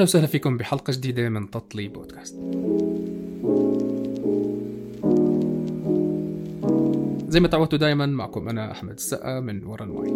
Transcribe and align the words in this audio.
أهلا 0.00 0.08
وسهلا 0.08 0.26
فيكم 0.26 0.56
بحلقة 0.56 0.90
جديدة 0.90 1.28
من 1.28 1.50
تطلي 1.50 1.88
بودكاست. 1.88 2.34
زي 7.28 7.40
ما 7.40 7.48
تعودتوا 7.48 7.78
دائما 7.78 8.06
معكم 8.06 8.48
أنا 8.48 8.72
أحمد 8.72 8.92
السقا 8.92 9.40
من 9.40 9.64
ورا 9.64 9.84
الماي. 9.84 10.10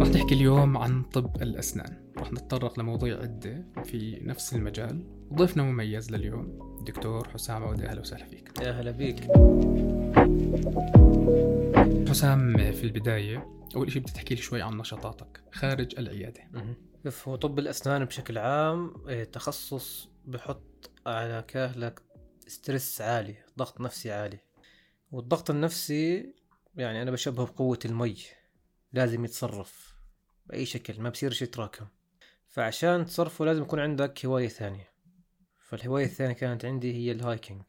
راح 0.00 0.08
نحكي 0.08 0.34
اليوم 0.34 0.76
عن 0.76 1.02
طب 1.02 1.42
الأسنان. 1.42 1.96
راح 2.16 2.32
نتطرق 2.32 2.80
لمواضيع 2.80 3.20
عدة 3.20 3.64
في 3.84 4.20
نفس 4.22 4.54
المجال. 4.54 5.04
ضيفنا 5.34 5.62
مميز 5.62 6.12
لليوم 6.12 6.58
دكتور 6.86 7.28
حسام 7.28 7.62
عودة 7.62 7.90
أهلا 7.90 8.00
وسهلا 8.00 8.24
فيك. 8.24 8.41
يا 8.60 8.70
هلا 8.70 8.90
بيك. 8.90 9.20
حسام 12.08 12.72
في 12.72 12.84
البداية 12.84 13.48
أول 13.76 13.92
شيء 13.92 14.02
بدي 14.02 14.12
تحكي 14.12 14.34
لي 14.34 14.42
شوي 14.42 14.62
عن 14.62 14.76
نشاطاتك 14.78 15.42
خارج 15.52 15.94
العيادة. 15.98 16.40
شوف 17.04 17.28
هو 17.28 17.36
طب 17.36 17.58
الأسنان 17.58 18.04
بشكل 18.04 18.38
عام 18.38 18.94
إيه، 19.08 19.24
تخصص 19.24 20.08
بحط 20.24 20.90
على 21.06 21.44
كاهلك 21.48 22.02
ستريس 22.46 23.00
عالي 23.00 23.34
ضغط 23.58 23.80
نفسي 23.80 24.12
عالي. 24.12 24.38
والضغط 25.12 25.50
النفسي 25.50 26.34
يعني 26.76 27.02
أنا 27.02 27.10
بشبهه 27.10 27.46
بقوة 27.46 27.78
المي 27.84 28.16
لازم 28.92 29.24
يتصرف 29.24 29.94
بأي 30.46 30.66
شكل 30.66 31.00
ما 31.00 31.08
بصيرش 31.10 31.42
يتراكم. 31.42 31.86
فعشان 32.48 33.06
تصرفه 33.06 33.44
لازم 33.44 33.62
يكون 33.62 33.80
عندك 33.80 34.26
هواية 34.26 34.48
ثانية. 34.48 34.92
فالهواية 35.58 36.04
الثانية 36.04 36.34
كانت 36.34 36.64
عندي 36.64 36.94
هي 36.94 37.12
ال 37.12 37.19
hiking 37.19 37.62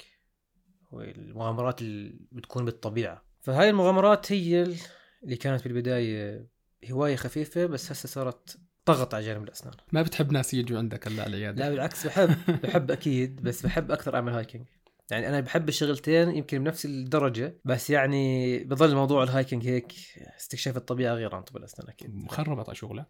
والمغامرات 0.94 1.82
اللي 1.82 2.20
بتكون 2.32 2.66
بالطبيعة. 2.66 3.24
فهاي 3.42 3.70
المغامرات 3.70 4.32
هي 4.32 4.76
اللي 5.24 5.36
كانت 5.36 5.64
بالبداية 5.64 6.48
هواية 6.92 7.16
خفيفة 7.16 7.66
بس 7.66 7.92
هسه 7.92 8.08
صارت 8.10 8.58
ضغط 8.88 9.14
على 9.14 9.26
جانب 9.26 9.44
الأسنان. 9.44 9.74
ما 9.92 10.02
بتحب 10.02 10.32
ناس 10.32 10.54
يجوا 10.54 10.78
عندك 10.78 11.08
هلا 11.08 11.24
على 11.24 11.38
العيادة؟ 11.38 11.60
لا 11.60 11.70
بالعكس 11.70 12.08
بحب 12.08 12.30
بحب 12.64 12.92
أكيد 12.92 13.42
بس 13.42 13.66
بحب 13.66 13.92
أكثر 13.92 14.16
أعمل 14.16 14.34
hiking 14.34 14.66
يعني 15.12 15.30
أنا 15.30 15.40
بحب 15.40 15.70
الشغلتين 15.70 16.30
يمكن 16.36 16.64
بنفس 16.64 16.86
الدرجة 16.86 17.58
بس 17.66 17.90
يعني 17.90 18.60
بظل 18.64 18.96
موضوع 18.96 19.24
ال 19.23 19.30
hiking 19.30 19.68
هيك 19.68 19.94
استكشاف 20.38 20.78
الطبيعة 20.78 21.14
غير 21.14 21.36
عن 21.36 21.42
طب 21.44 21.58
الأسنان 21.58 21.90
أكيد. 21.90 22.16
مخربط 22.16 22.68
على 22.70 22.76
شغله 22.76 23.06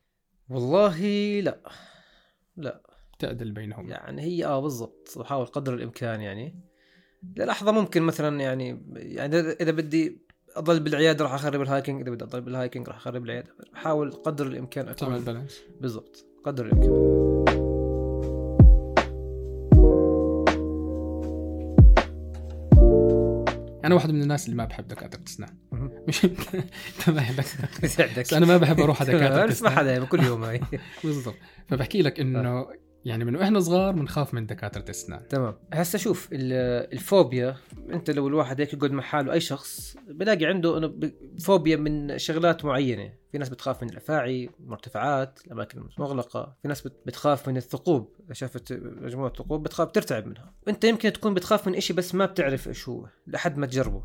والله 0.50 1.00
لا 1.42 1.61
لا. 2.58 2.81
تعدل 3.20 3.52
بينهم. 3.52 3.89
يعني 3.89 4.22
هي 4.22 4.45
آه 4.45 4.59
بالضبط. 4.61 5.14
بحاول 5.17 5.45
قدر 5.45 5.73
الإمكان 5.73 6.22
يعني. 6.22 6.59
للحظة 7.38 7.71
ممكن 7.71 8.02
مثلا 8.02 8.39
يعني 8.41 8.81
يعني 8.95 9.39
إذا 9.39 9.71
بدي 9.71 10.23
أضل 10.55 10.79
بالعيادة 10.79 11.23
راح 11.23 11.33
أخرب 11.33 11.61
ال 11.61 11.67
hiking 11.67 12.02
إذا 12.02 12.11
بدي 12.11 12.23
أضل 12.23 12.41
بال 12.41 12.53
hiking 12.53 12.88
راح 12.88 12.95
أخرب 12.95 13.25
العيادة. 13.25 13.55
بحاول 13.73 14.11
قدر 14.11 14.47
الإمكان 14.47 14.85
أكون 14.85 14.95
تعمل 14.95 15.21
balance 15.22 15.61
بالضبط 15.81 16.25
قدر 16.45 16.65
الإمكان. 16.65 17.23
أنا 23.85 23.95
واحد 23.95 24.11
من 24.11 24.21
الناس 24.21 24.45
اللي 24.45 24.55
ما 24.58 24.65
بحب 24.65 24.87
دكاترة 24.87 25.21
اسنان. 25.27 25.58
مش 26.08 26.25
أنت؟ 26.25 26.39
يسعدك 27.83 28.19
بس 28.19 28.33
أنا 28.33 28.45
ما 28.45 28.58
بحب 28.58 28.80
أروح 28.80 29.02
على 29.02 29.13
دكاترة 29.17 29.52
اسنان 29.52 29.73
حدا 29.73 30.05
كل 30.05 30.23
يوم 30.23 30.43
هاي. 30.43 30.61
بالضبط. 31.03 31.35
فبحكي 31.67 32.02
لك 32.02 32.19
إنه 32.19 32.67
يعني 33.05 33.25
من 33.25 33.35
وإحنا 33.35 33.59
صغار 33.59 33.91
بنخاف 33.93 34.33
من 34.33 34.45
دكاترة 34.45 34.89
اسنان 34.89 35.27
تمام. 35.27 35.55
هسه 35.73 35.97
شوف 35.99 36.29
ال- 36.33 36.93
الفوبيا 36.93 37.55
أنت 37.89 38.09
لو 38.09 38.27
الواحد 38.27 38.61
هيك 38.61 38.73
يقعد 38.73 38.91
مع 38.91 39.03
حاله 39.03 39.33
أي 39.33 39.39
شخص 39.39 39.97
بلاقي 40.08 40.45
عنده 40.45 40.77
إنه 40.77 41.11
فوبيا 41.39 41.75
من 41.75 42.17
شغلات 42.17 42.65
معينة. 42.65 43.13
في 43.31 43.37
ناس 43.37 43.49
بتخاف 43.49 43.83
من 43.83 43.89
الأفاعي 43.89 44.49
المرتفعات 44.59 45.39
الأماكن 45.47 45.83
المغلقة. 45.97 46.55
في 46.61 46.67
ناس 46.67 46.81
بت- 46.81 47.02
بتخاف 47.05 47.49
من 47.49 47.58
الثقوب 47.58 48.15
شافت 48.31 48.73
مجموعة 48.81 49.33
ثقوب 49.33 49.63
بتخاف 49.63 49.92
ترتعب 49.92 50.27
منها. 50.27 50.53
أنت 50.67 50.83
يمكن 50.83 51.13
تكون 51.13 51.33
بتخاف 51.33 51.67
من 51.67 51.75
إشي 51.75 51.93
بس 51.93 52.15
ما 52.15 52.25
بتعرف 52.25 52.67
إيش 52.67 52.89
هو 52.89 53.05
لحد 53.27 53.58
ما 53.58 53.65
تجربه. 53.65 54.03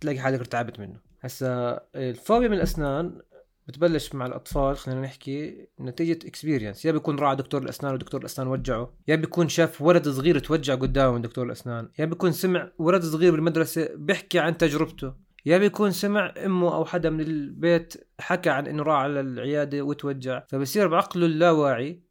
تلاقي 0.00 0.18
حالك 0.18 0.38
ارتعبت 0.38 0.80
منه. 0.80 1.00
هسا 1.20 1.80
الفوبيا 1.94 2.48
من 2.48 2.56
الأسنان 2.56 3.20
بتبلش 3.68 4.14
مع 4.14 4.26
الأطفال 4.26 4.76
خلينا 4.76 5.00
نحكي 5.00 5.66
نتيجة 5.80 6.26
اكسبيرينس 6.26 6.84
يا 6.84 6.92
بيكون 6.92 7.18
راعى 7.18 7.36
دكتور 7.36 7.62
الأسنان 7.62 7.94
ودكتور 7.94 8.20
الأسنان 8.20 8.48
وجعه. 8.48 8.92
يا 9.08 9.16
بيكون 9.16 9.48
شاف 9.48 9.82
ولد 9.82 10.08
صغير 10.08 10.38
توجع 10.38 10.74
قدامه 10.74 11.14
من 11.14 11.22
دكتور 11.22 11.46
الأسنان. 11.46 11.88
يا 11.98 12.04
بيكون 12.04 12.32
سمع 12.32 12.72
ولد 12.78 13.02
صغير 13.02 13.32
بالمدرسة 13.32 13.88
بيحكي 13.94 14.38
عن 14.38 14.58
تجربته. 14.58 15.14
يا 15.46 15.58
بيكون 15.58 15.90
سمع 15.90 16.34
أمه 16.44 16.74
أو 16.74 16.84
حدا 16.84 17.10
من 17.10 17.20
البيت 17.20 17.94
حكى 18.20 18.50
عن 18.50 18.66
إنه 18.66 18.82
راح 18.82 19.00
على 19.00 19.20
العيادة 19.20 19.82
وتوجع. 19.82 20.44
فبصير 20.48 20.88
بعقله 20.88 21.26
اللاواعي 21.26 22.02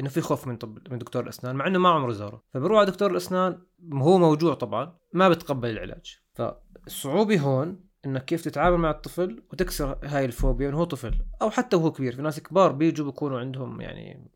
إنه 0.00 0.08
في 0.08 0.20
خوف 0.20 0.46
من 0.46 0.56
طب 0.56 0.78
من 0.90 0.98
دكتور 0.98 1.22
الأسنان 1.22 1.56
مع 1.56 1.66
إنه 1.66 1.78
ما 1.78 1.88
عمره 1.88 2.12
زاره. 2.12 2.42
فبروح 2.50 2.78
على 2.78 2.90
دكتور 2.90 3.10
الأسنان 3.10 3.62
هو 3.92 4.18
موجوع 4.18 4.54
طبعا 4.54 4.96
ما 5.12 5.28
بتقبل 5.28 5.70
العلاج. 5.70 6.18
فالصعوبه 6.34 7.40
هون 7.40 7.91
إنك 8.06 8.24
كيف 8.24 8.44
تتعامل 8.44 8.76
مع 8.76 8.90
الطفل 8.90 9.42
وتكسر 9.52 9.98
هاي 10.04 10.24
الفوبيا 10.24 10.68
إنه 10.68 10.78
هو 10.78 10.84
طفل 10.84 11.14
أو 11.42 11.50
حتى 11.50 11.76
وهو 11.76 11.92
كبير. 11.92 12.16
في 12.16 12.22
ناس 12.22 12.40
كبار 12.40 12.72
بيجوا 12.72 13.06
بيكونوا 13.06 13.40
عندهم 13.40 13.80
يعني 13.80 14.30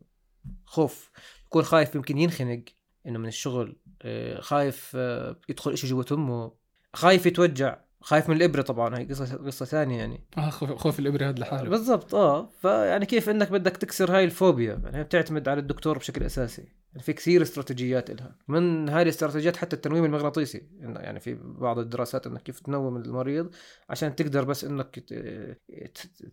خوف 0.67 1.11
يكون 1.47 1.63
خايف 1.63 1.95
يمكن 1.95 2.19
ينخنق 2.19 2.63
إنه 3.07 3.19
من 3.19 3.29
الشغل 3.29 3.77
آه، 4.03 4.41
خايف 4.41 4.93
آه، 4.95 5.41
يدخل 5.49 5.73
إشي 5.73 5.87
جوة 5.87 6.07
أمه 6.13 6.53
خايف 6.95 7.27
يتوجع. 7.27 7.79
خايف 8.07 8.29
من 8.29 8.37
الإبرة 8.37 8.63
طبعا 8.63 8.99
هي 8.99 9.05
قصة 9.05 9.37
قصة 9.37 9.65
ثانية 9.65 9.99
يعني. 9.99 10.25
آه 10.39 10.51
خوف, 10.51 10.99
الإبرة 10.99 11.29
هذا 11.29 11.39
لحاله. 11.39 11.71
بالضبط 11.71 12.15
آه. 12.15 12.51
فيعني 12.63 13.07
كيف 13.07 13.29
إنك 13.29 13.53
بدك 13.53 13.77
تكسر 13.77 14.17
هاي 14.17 14.25
الفوبيا؟ 14.25 14.81
يعني 14.85 15.05
بتعتمد 15.05 15.49
على 15.49 15.61
الدكتور 15.61 15.99
بشكل 15.99 16.23
أساسي. 16.23 16.63
يعني 16.93 17.03
في 17.03 17.13
كثير 17.13 17.43
استراتيجيات 17.43 18.11
لها 18.11 18.37
من 18.49 18.89
هاي 18.89 19.03
الاستراتيجيات 19.03 19.57
حتى 19.57 19.77
التنويم 19.77 20.05
المغناطيسي. 20.05 20.63
يعني 20.81 21.21
في 21.21 21.39
بعض 21.43 21.79
الدراسات 21.79 22.27
إنك 22.27 22.43
كيف 22.43 22.61
تنوم 22.61 22.97
المريض 22.97 23.55
عشان 23.91 24.17
تقدر 24.17 24.45
بس 24.45 24.65
إنك 24.65 25.05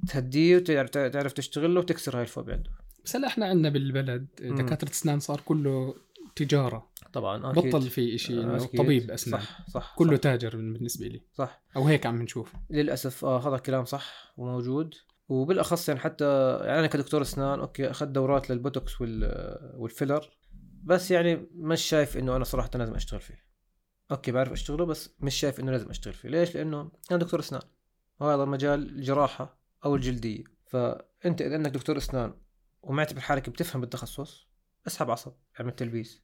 تهديه 0.08 0.58
وتعرف 0.58 0.90
تعرف 0.90 1.34
تشتغل 1.34 1.74
له 1.74 1.80
وتكسر 1.80 2.18
هاي 2.18 2.22
الفوبيا 2.22 2.54
عنده. 2.54 2.72
بس 3.06 3.16
هلا 3.16 3.28
إحنا 3.28 3.46
عندنا 3.46 3.70
بالبلد. 3.70 4.28
دكاترة 4.42 4.90
اسنان 4.90 5.20
صار 5.20 5.42
كله 5.46 5.96
تجارة. 6.36 6.93
طبعا 7.14 7.46
آه، 7.46 7.52
بطل 7.52 7.68
أكيد. 7.68 7.88
في 7.88 8.18
شيء 8.18 8.44
إنه 8.44 8.64
أكيد. 8.64 8.82
طبيب 8.82 9.12
اسنان 9.12 9.42
صح 9.42 9.70
صح 9.70 9.96
كله 9.98 10.16
صح, 10.16 10.22
تاجر 10.22 10.56
بالنسبة 10.56 11.08
لي. 11.08 11.22
صح. 11.34 11.64
أو 11.76 11.84
هيك 11.84 12.06
عم 12.06 12.22
نشوف. 12.22 12.54
للأسف 12.70 13.26
آه 13.26 13.48
هذا 13.48 13.56
الكلام 13.56 13.86
صح 13.86 14.34
وموجود. 14.38 14.96
وبالأخص 15.30 15.90
يعني 15.90 16.00
حتى 16.00 16.58
يعني 16.66 16.80
أنا 16.80 16.88
كدكتور 16.88 17.22
أسنان 17.22 17.60
أوكي 17.60 17.90
أخذت 17.92 18.10
دورات 18.10 18.50
للبوتوكس 18.50 19.02
وال 19.02 19.24
وال 19.78 19.89
filler. 19.89 20.30
بس 20.84 21.12
يعني 21.12 21.48
مش 21.56 21.82
شايف 21.82 22.18
إنه 22.18 22.36
أنا 22.36 22.44
صراحة 22.44 22.70
لازم 22.76 22.96
أشتغل 22.96 23.20
فيه. 23.20 23.44
أوكي 24.12 24.32
بعرف 24.32 24.52
أشتغله 24.52 24.86
بس 24.86 25.16
مش 25.20 25.36
شايف 25.36 25.60
إنه 25.60 25.72
لازم 25.72 25.90
أشتغل 25.90 26.14
فيه. 26.14 26.30
ليش؟ 26.30 26.56
لأنه 26.56 26.92
أنا 27.12 27.20
دكتور 27.20 27.40
أسنان. 27.40 27.62
وهذا 28.20 28.46
مجال 28.46 28.90
الجراحة 28.90 29.60
أو 29.86 29.96
الجلدية. 29.96 30.44
فأنت 30.66 31.42
إذا 31.42 31.56
انك 31.56 31.72
دكتور 31.72 31.98
أسنان 31.98 32.34
ومعتبر 32.82 33.20
حالك 33.20 33.50
بتفهم 33.50 33.82
بالتخصص 33.82 34.48
اسحب 34.88 35.12
عصب 35.12 35.32
اعمل 35.60 35.72
تلبيس. 35.72 36.24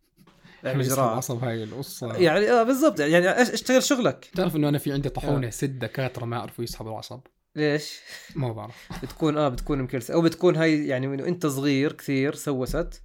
يسحب 0.63 0.81
زراعه 0.81 1.15
عصب 1.15 1.43
هاي 1.43 1.63
القصة. 1.63 2.13
يعني 2.17 2.51
آه 2.51 2.63
بالضبط. 2.63 2.99
يعني 2.99 3.33
إيش- 3.33 3.53
اشتغل 3.53 3.83
شغلك؟ 3.83 4.29
بتعرف 4.33 4.55
إنه 4.55 4.69
أنا 4.69 4.77
في 4.77 4.93
عندي 4.93 5.09
آه. 5.09 5.11
طحونه 5.11 5.49
ست 5.49 5.63
دكاترة 5.65 6.25
ما 6.25 6.37
عرفوا 6.37 6.63
يسحبوا 6.63 6.91
العصب 6.91 7.19
ليش؟ 7.55 7.99
ما 8.35 8.51
بعرف. 8.53 8.89
بتكون 9.03 9.37
آه 9.37 9.49
بتكون 9.49 9.81
مكلسة 9.81 10.13
أو 10.13 10.21
بتكون 10.21 10.55
هاي 10.55 10.87
يعني 10.87 11.07
إنه 11.07 11.25
أنت 11.27 11.45
صغير 11.45 11.91
كثير 11.93 12.35
سوست 12.35 13.01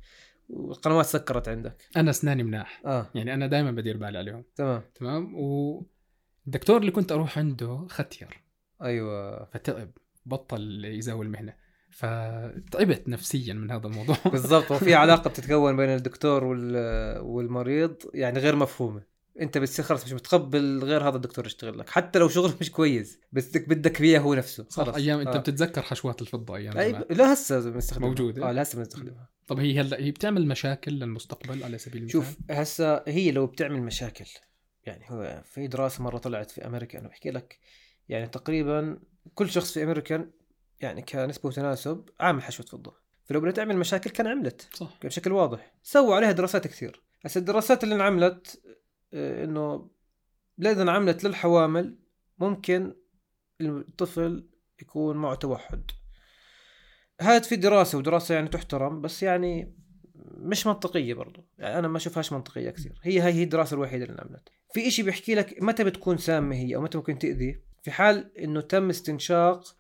والقنوات 0.49 1.07
سكرت 1.07 1.49
عندك. 1.49 1.83
أنا 1.97 2.11
أسناني 2.11 2.43
مناح. 2.43 2.83
آه. 2.87 3.11
يعني 3.15 3.35
أنا 3.35 3.47
دائما 3.47 3.71
بدير 3.71 3.97
بالي 3.97 4.19
عليهم. 4.19 4.45
تمام. 4.57 4.83
تمام؟ 4.95 5.35
والدكتور 5.35 6.77
اللي 6.81 6.91
كنت 6.91 7.13
أروح 7.13 7.39
عنده 7.39 7.87
ختير. 7.91 8.41
أيوه. 8.83 9.45
فتعب 9.45 9.91
بطل 10.27 10.85
يزاول 10.85 11.27
المهنه 11.27 11.55
فتعبت 11.95 13.09
نفسيا 13.09 13.55
من 13.55 13.71
هذا 13.71 13.87
الموضوع. 13.87 14.17
بالضبط. 14.33 14.71
وفي 14.71 14.95
علاقة 14.95 15.31
بتتكون 15.31 15.77
بين 15.77 15.89
الدكتور 15.89 16.45
وال- 16.45 17.21
والمريض 17.21 17.97
يعني 18.15 18.39
غير 18.39 18.57
مفهومة. 18.57 19.15
انت 19.41 19.59
بتصير 19.59 19.85
خلص 19.85 20.05
مش 20.05 20.13
متقبل 20.13 20.81
غير 20.85 21.09
هذا 21.09 21.17
الدكتور 21.17 21.47
يشتغل 21.47 21.79
لك. 21.79 21.89
حتى 21.91 22.19
لو 22.19 22.29
شغله 22.29 22.55
مش 22.61 22.71
كويس 22.71 23.19
بس 23.33 23.57
بدك 23.57 23.97
فيه 23.97 24.19
هو 24.19 24.35
نفسه. 24.35 24.67
خلص. 24.71 24.95
أيام 24.97 25.19
أنت 25.21 25.29
آه. 25.37 25.39
بتتذكر 25.39 25.83
حشوات 25.83 26.23
الفضة 26.23 26.57
أيام 26.57 26.79
أي 26.79 26.93
لا 27.11 27.33
هسه 27.33 27.71
بنستخدمها 27.71 28.09
موجودة؟ 28.09 28.49
آه 28.49 28.53
لا 28.53 28.63
هسه 28.63 28.79
بنستخدمها 28.79 29.29
طب 29.47 29.59
هي 29.61 29.81
هلأ 29.81 30.01
هي 30.01 30.11
بتعمل 30.11 30.47
مشاكل 30.47 30.93
للمستقبل 30.93 31.65
على 31.65 31.79
سبيل 31.79 31.97
المثال؟ 32.03 32.13
شوف 32.13 32.37
هسه 32.51 33.03
هي 33.07 33.31
لو 33.31 33.47
بتعمل 33.47 33.83
مشاكل 33.83 34.25
يعني 34.85 35.05
هو 35.11 35.43
في 35.45 35.67
دراسة 35.67 36.03
مرة 36.05 36.19
طلعت 36.19 36.51
في 36.51 36.67
أمريكا 36.67 36.99
أنا 36.99 37.09
بحكي 37.09 37.31
لك 37.31 37.59
يعني 38.09 38.27
تقريبا 38.27 38.99
كل 39.35 39.51
شخص 39.51 39.73
في 39.73 39.83
أمريكا 39.85 40.27
يعني 40.85 41.03
كنسبه 41.03 41.49
وتناسب 41.49 42.09
عامل 42.21 42.43
حشوه 42.43 42.67
فضه 42.67 42.95
فلو 43.25 43.41
بدها 43.41 43.53
تعمل 43.53 43.77
مشاكل 43.77 44.11
كان 44.11 44.27
عملت. 44.27 44.69
صح. 44.75 44.99
بشكل 45.05 45.33
واضح. 45.33 45.75
سووا 45.83 46.17
عليها 46.17 46.33
دراسات 46.33 46.67
كثير. 46.67 47.03
هسه 47.25 47.39
الدراسات 47.39 47.85
اللي 47.85 47.95
انعملت 47.95 48.63
آه، 49.15 49.45
إنه 49.45 49.91
اذا 50.61 50.91
عملت 50.91 51.25
للحوامل 51.25 51.99
ممكن 52.39 52.95
الطفل 53.61 54.49
يكون 54.81 55.17
معه 55.17 55.35
توحد. 55.35 55.91
هذا 57.21 57.39
في 57.39 57.57
دراسة 57.57 57.99
ودراسة 57.99 58.35
يعني 58.35 58.49
تحترم 58.49 59.01
بس 59.01 59.23
يعني 59.23 59.77
مش 60.25 60.67
منطقية 60.67 61.15
برضو. 61.15 61.45
يعني 61.59 61.79
أنا 61.79 61.89
ما 61.89 61.97
أشوفهاش 61.97 62.33
منطقية 62.33 62.71
كثير. 62.71 63.01
هي 63.03 63.21
هاي 63.21 63.33
هي 63.33 63.43
الدراسة 63.43 63.75
الوحيدة 63.75 64.05
اللي 64.05 64.23
عملت 64.23 64.49
في 64.75 64.89
إشي 64.89 65.03
بيحكي 65.03 65.35
لك 65.35 65.63
متى 65.63 65.85
بتكون 65.85 66.17
سامة 66.17 66.57
هي 66.57 66.77
أو 66.77 66.83
متى 66.83 66.99
ممكن 66.99 67.19
تأذي؟ 67.19 67.61
في 67.83 67.91
حال 67.91 68.39
إنه 68.39 68.61
تم 68.61 68.91
استنشاق 68.91 69.77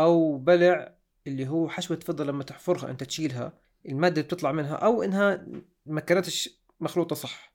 أو 0.00 0.38
بلع 0.38 0.94
اللي 1.26 1.48
هو 1.48 1.68
حشوة 1.68 1.96
فضة 2.06 2.24
لما 2.24 2.42
تحفرها 2.44 2.90
أنت 2.90 3.04
تشيلها 3.04 3.52
المادة 3.88 4.12
اللي 4.12 4.22
بتطلع 4.22 4.52
منها 4.52 4.74
أو 4.74 5.02
إنها 5.02 5.46
ما 5.86 6.00
كانتش 6.00 6.60
مخلوطة 6.80 7.16
صح. 7.16 7.50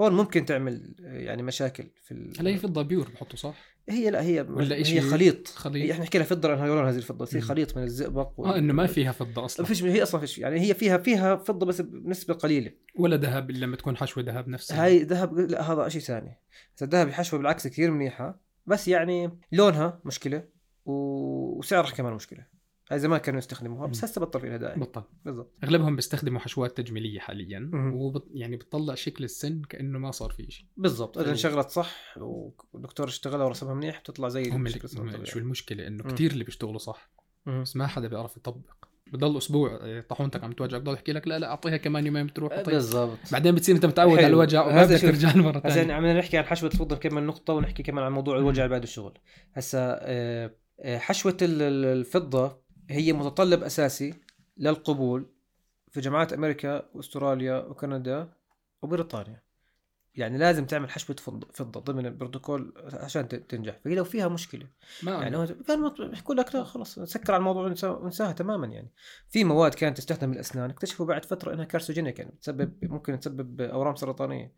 هون 0.00 0.12
ممكن 0.12 0.44
تعمل 0.44 0.94
يعني 1.00 1.42
مشاكل 1.42 1.84
في 2.04 2.12
ال... 2.12 2.32
هلا 2.40 2.50
هي 2.50 2.56
فضه 2.56 2.82
بيور 2.82 3.08
بحطوا 3.14 3.36
صح؟ 3.36 3.54
هي 3.88 4.10
لا 4.10 4.22
هي 4.22 4.40
ولا 4.40 4.76
هي 4.76 5.00
خليط. 5.00 5.48
خليط. 5.48 5.84
هي 5.84 5.92
إحنا 5.92 6.02
نحكي 6.02 6.18
لها 6.18 6.26
فضة 6.26 6.48
لأنها 6.48 6.66
لون 6.66 6.86
هذه 6.86 6.96
الفضة 6.96 7.28
هي. 7.34 7.40
خليط 7.40 7.76
من 7.76 7.82
الزئبق 7.82 8.40
آه 8.40 8.58
إنه 8.58 8.72
ما 8.72 8.86
فيها 8.86 9.12
فضة 9.12 9.44
أصلا. 9.44 9.66
فيش 9.66 9.82
هي 9.84 10.02
أصلا 10.02 10.20
فيش 10.20 10.38
يعني 10.38 10.60
هي 10.60 10.74
فيها 10.74 10.98
فيها 10.98 11.36
فضة 11.36 11.66
بس 11.66 11.80
بنسبة 11.80 12.34
قليلة. 12.34 12.72
ولا 12.98 13.16
ذهب 13.16 13.50
إلا 13.50 13.58
لما 13.64 13.76
تكون 13.76 13.96
حشوة 13.96 14.24
ذهب 14.24 14.48
نفسها. 14.48 14.84
هاي 14.84 15.02
ذهب 15.02 15.38
لا 15.38 15.72
هذا 15.72 15.88
شيء 15.88 16.00
ثاني. 16.00 16.38
الذهب 16.82 17.10
حشوة 17.10 17.38
بالعكس 17.38 17.66
كثير 17.66 17.90
منيحة 17.90 18.40
بس 18.66 18.88
يعني 18.88 19.38
لونها 19.52 20.00
مشكلة. 20.04 20.38
و- 20.38 20.59
وسعرها 20.84 21.90
كمان 21.90 22.12
مشكلة 22.12 22.46
هاي 22.90 22.98
زمان 22.98 23.18
كانوا 23.18 23.38
يستخدموها 23.38 23.86
بس. 23.86 24.04
هسه 24.04 24.20
بطل 24.20 24.40
في 24.40 24.48
لها 24.48 24.56
داعي 24.56 24.80
بطل 24.80 25.02
بالضبط 25.24 25.52
أغلبهم 25.64 25.96
بيستخدموا 25.96 26.40
حشوات 26.40 26.76
تجميلية 26.76 27.20
حاليا. 27.20 27.70
وبط... 27.74 28.28
يعني 28.34 28.56
بتطلع 28.56 28.94
شكل 28.94 29.24
السن 29.24 29.62
كأنه 29.62 29.98
ما 29.98 30.10
صار 30.10 30.30
في 30.30 30.50
شيء 30.50 30.66
بالضبط 30.76 31.18
إذا. 31.18 31.30
انشغلت 31.30 31.68
صح 31.68 32.14
والدكتور 32.16 33.08
اشتغلها 33.08 33.44
ورسمها 33.46 33.74
منيح 33.74 34.00
بتطلع 34.00 34.28
زي 34.28 34.50
هم 34.50 34.66
الشكل 34.66 34.88
اللي... 34.88 35.02
الطبيعي. 35.10 35.26
شو 35.26 35.38
المشكلة 35.38 35.86
إنه. 35.86 36.04
كثير 36.04 36.30
اللي 36.30 36.44
بيشتغلوا 36.44 36.78
صح 36.78 37.10
مم. 37.46 37.62
بس 37.62 37.76
ما 37.76 37.86
حدا 37.86 38.08
بيعرف 38.08 38.36
يطبق 38.36 38.74
بضل 39.12 39.36
أسبوع 39.38 39.78
آه، 39.82 40.00
طاحونتك 40.00 40.44
عم 40.44 40.52
توجعك 40.52 40.80
بضل 40.80 40.94
يحكي 40.94 41.12
لك 41.12 41.28
لا 41.28 41.38
لا 41.38 41.50
أعطيها 41.50 41.76
كمان 41.76 42.06
يومين 42.06 42.26
بتروح 42.26 42.60
بالضبط 42.60 43.18
بعدين 43.32 43.54
بتصير 43.54 43.74
أنت 43.74 43.86
متعود 43.86 44.12
على 44.12 44.26
حلو. 44.26 44.36
الوجع 44.36 44.66
وما 44.66 44.84
بدك. 44.84 45.00
ترجع 45.00 45.36
مره 45.36 45.58
هسا 45.58 45.68
يعني 45.68 45.74
ثانية 45.74 45.94
عم 45.94 46.06
نحكي 46.06 46.38
عن 46.38 46.44
حشوة 46.44 46.70
الفضه 46.70 46.96
كمان 46.96 47.26
نقطة 47.26 47.54
ونحكي 47.54 47.82
كمان 47.82 48.04
عن 48.04 48.12
موضوع. 48.12 48.38
الوجع 48.38 48.66
بعد 48.66 48.82
الشغل 48.82 49.18
هسا 49.54 49.98
آه، 50.02 50.50
آه، 50.80 50.98
حشوة 50.98 51.36
ال- 51.42 51.62
ال- 51.62 51.84
الفضة 51.84 52.60
هي 52.90 53.12
متطلب 53.12 53.62
أساسي 53.62 54.14
للقبول 54.56 55.26
في 55.90 56.00
جامعات 56.00 56.32
أمريكا 56.32 56.88
وأستراليا 56.94 57.56
وكندا 57.58 58.32
وبريطانيا. 58.82 59.42
يعني 60.14 60.38
لازم 60.38 60.66
تعمل 60.66 60.90
حشوة 60.90 61.16
فضه 61.16 61.48
فضة 61.54 61.80
ضمن 61.80 62.06
البروتوكول 62.06 62.74
عشان 62.92 63.28
تنجح. 63.28 63.78
فهي 63.84 63.94
لو 63.94 64.04
فيها 64.04 64.28
مشكلة 64.28 64.66
ما 65.02 65.12
يعني 65.12 65.36
هو 65.36 65.46
كان 65.46 66.08
بيحكوا 66.10 66.34
لك 66.34 66.54
لا 66.54 66.64
خلص 66.64 66.98
سكر 66.98 67.32
على 67.32 67.38
الموضوع 67.40 67.74
ونساها 67.84 68.32
تماما 68.32 68.66
يعني. 68.66 68.92
في 69.28 69.44
مواد 69.44 69.74
كانت 69.74 69.96
تستخدم 69.98 70.30
بالاسنان 70.30 70.70
اكتشفوا 70.70 71.06
بعد 71.06 71.24
فترة 71.24 71.54
إنها 71.54 71.64
carcinogenic 71.64 72.18
يعني 72.18 72.30
بتسبب 72.30 72.72
ممكن 72.82 73.20
تسبب 73.20 73.60
أورام 73.60 73.96
سرطانية. 73.96 74.52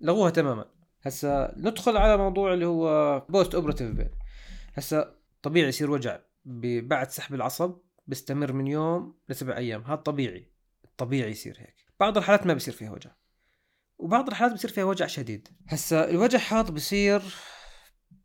لغوها 0.00 0.30
تماما. 0.30 0.64
هسا 1.02 1.54
ندخل 1.56 1.96
على 1.96 2.16
موضوع 2.16 2.54
اللي 2.54 2.66
هو 2.66 3.20
post 3.28 3.54
operative 3.54 3.90
pain 3.90 4.10
هسا 4.74 5.14
طبيعي 5.42 5.68
يصير 5.68 5.90
وجع 5.90 6.18
بعد 6.44 7.10
سحب 7.10 7.34
العصب 7.34 7.78
بيستمر 8.06 8.52
من 8.52 8.66
يوم 8.66 9.18
لسبع 9.28 9.56
أيام. 9.56 9.82
هذا 9.82 9.94
طبيعي 9.94 10.52
طبيعي 10.96 11.30
يصير 11.30 11.56
هيك. 11.58 11.76
بعض 12.00 12.16
الحالات 12.16 12.46
ما 12.46 12.54
بيصير 12.54 12.74
فيها 12.74 12.90
وجع 12.90 13.10
وبعض 13.98 14.28
الحالات 14.28 14.54
بصير 14.54 14.70
فيها 14.70 14.84
وجع 14.84 15.06
شديد. 15.06 15.48
هسا 15.68 16.10
الوجع 16.10 16.38
هذا 16.38 16.70
بصير 16.70 17.22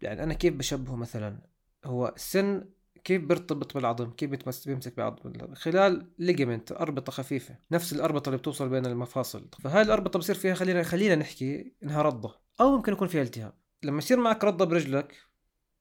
يعني 0.01 0.23
أنا 0.23 0.33
كيف 0.33 0.53
بشبهه 0.53 0.95
مثلا؟ 0.95 1.41
هو 1.85 2.13
السن 2.15 2.69
كيف 3.03 3.21
بيرتبط 3.21 3.73
بالعظم؟ 3.73 4.11
كيف 4.11 4.29
بيتمس 4.29 4.67
بيمسك 4.67 4.97
بعظم 4.97 5.53
خلال 5.55 6.11
ليجمنت 6.19 6.71
أربطة 6.71 7.11
خفيفة. 7.11 7.55
نفس 7.71 7.93
الأربطة 7.93 8.29
اللي 8.29 8.37
بتوصل 8.37 8.69
بين 8.69 8.85
المفاصل. 8.85 9.49
فهاي 9.63 9.81
الأربطة 9.81 10.19
بصير 10.19 10.35
فيها 10.35 10.53
خلينا 10.53 10.83
خلينا 10.83 11.15
نحكي 11.15 11.73
إنها 11.83 12.01
رضة 12.01 12.39
أو 12.61 12.75
ممكن 12.75 12.93
يكون 12.93 13.07
فيها 13.07 13.21
التهاب. 13.21 13.53
لما 13.83 13.97
يصير 13.97 14.19
معك 14.19 14.43
رضة 14.43 14.65
برجلك 14.65 15.26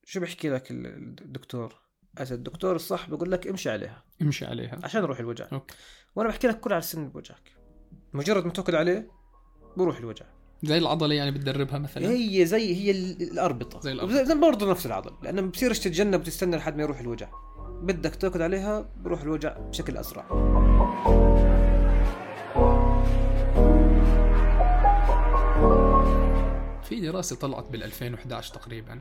شو 0.09 0.21
بيحكي 0.21 0.49
لك 0.51 0.71
ال- 0.71 0.87
الدكتور؟ 1.23 1.75
الدكتور 2.31 2.77
الصح 2.77 3.11
بقول 3.11 3.31
لك 3.33 3.47
امشي 3.47 3.71
عليها. 3.71 4.05
امشي 4.23 4.45
عليها. 4.47 4.79
عشان 4.83 5.03
يروح 5.03 5.19
الوجع 5.19 5.47
أوكي. 5.53 5.75
وأنا 6.17 6.29
بحكي 6.29 6.47
لك 6.49 6.61
كل 6.61 6.73
على 6.73 6.79
السن 6.79 7.09
بوجعك 7.09 7.53
مجرد 8.13 8.45
ما 8.47 8.53
تاكل 8.53 8.77
عليه 8.77 9.11
بروح 9.77 9.99
الوجع 9.99 10.27
زي 10.63 10.79
العضلة 10.79 11.15
يعني 11.15 11.31
بتدربها 11.31 11.79
مثلا؟ 11.79 12.09
هي 12.11 12.47
زي 12.47 12.75
هي 12.77 12.91
ال- 12.91 13.23
الأربطة. 13.33 13.81
زي 13.81 13.93
الأربطة. 13.93 14.23
زي 14.25 14.35
برضه 14.35 14.71
نفس 14.71 14.87
العضل 14.87 15.13
لأنه 15.23 15.43
بصيرش 15.43 15.79
تتجنب 15.79 16.21
وتستنى 16.21 16.57
لحد 16.57 16.77
ما 16.77 16.83
يروح 16.83 17.01
الوجع 17.01 17.29
بدك 17.83 18.15
تاكل 18.17 18.43
عليها 18.43 18.93
بروح 18.97 19.23
الوجع 19.23 19.59
بشكل 19.59 19.97
أسرع. 19.97 20.27
في 26.89 27.01
دراسة 27.01 27.37
طلعت 27.37 27.69
بال 27.69 27.83
2011 27.83 28.55
تقريبا 28.55 29.01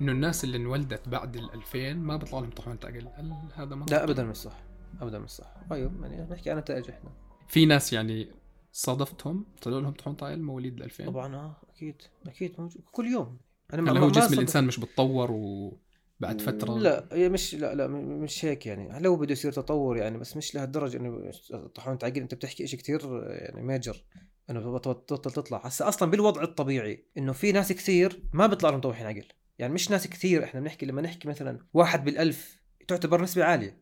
إنه 0.00 0.12
الناس 0.12 0.44
اللي 0.44 0.56
انولدت 0.56 1.08
بعد 1.08 1.36
ال 1.36 1.54
2000 1.54 1.92
ما 1.92 2.16
بيطلع 2.16 2.38
لهم 2.38 2.50
طحون 2.50 2.78
عقل 2.84 3.08
هل 3.14 3.34
هذا 3.54 3.74
منطقي؟ 3.74 3.96
لا 3.96 4.04
ابدا 4.04 4.24
مش 4.24 4.36
صح. 4.36 4.62
ابدا 5.00 5.18
مش 5.18 5.30
صح. 5.30 5.54
أيوه 5.72 5.92
يعني 6.02 6.30
نحكي 6.30 6.50
عن 6.50 6.58
نتائج 6.58 6.90
إحنا. 6.90 7.10
في 7.48 7.66
ناس 7.66 7.92
يعني 7.92 8.28
صادفتهم 8.72 9.46
طلعوا 9.62 9.80
لهم 9.80 9.92
طحون 9.92 10.16
عقل 10.22 10.42
مواليد 10.42 10.76
ال 10.76 10.82
2000 10.82 11.06
طبعا 11.06 11.36
آه 11.36 11.56
أكيد 11.76 12.02
أكيد 12.26 12.54
موجود. 12.60 12.82
كل 12.92 13.06
يوم. 13.06 13.38
أنا 13.74 13.82
هلا 13.82 13.92
ما- 13.92 14.00
هو 14.00 14.06
ما 14.06 14.12
جسم 14.12 14.34
الإنسان 14.34 14.64
مش 14.64 14.80
بتطور 14.80 15.30
وبعد 15.30 16.40
فترة. 16.40 16.78
لا 16.78 17.08
هي 17.12 17.28
مش 17.28 17.54
لا 17.54 17.74
لا 17.74 17.86
مش 17.86 18.44
هيك 18.44 18.66
يعني. 18.66 19.00
لو 19.00 19.16
بده 19.16 19.32
يصير 19.32 19.52
تطور 19.52 19.96
يعني 19.96 20.18
بس 20.18 20.36
مش 20.36 20.54
لهالدرجة 20.54 20.96
إنه 20.96 21.30
طحون 21.74 21.98
عقل 22.02 22.16
أنت 22.16 22.34
بتحكي 22.34 22.66
شيء 22.66 22.78
كثير 22.80 23.00
يعني 23.22 23.62
ميجر 23.62 24.04
إنه 24.50 24.78
تبطل 24.78 25.32
تطلع. 25.32 25.60
هسه 25.64 25.88
أصلا 25.88 26.10
بالوضع 26.10 26.42
الطبيعي 26.42 27.06
إنه 27.18 27.32
في 27.32 27.52
ناس 27.52 27.72
كثير 27.72 28.22
ما 28.32 28.46
بيطلع 28.46 28.70
لهم 28.70 28.80
طوحين 28.80 29.06
عقل 29.06 29.24
يعني 29.58 29.74
مش 29.74 29.90
ناس 29.90 30.06
كثير 30.06 30.44
إحنا 30.44 30.60
بنحكي 30.60 30.86
لما 30.86 31.02
نحكي 31.02 31.28
مثلا 31.28 31.58
واحد 31.74 32.04
بالألف 32.04 32.62
تعتبر 32.88 33.22
نسبة 33.22 33.44
عالية. 33.44 33.78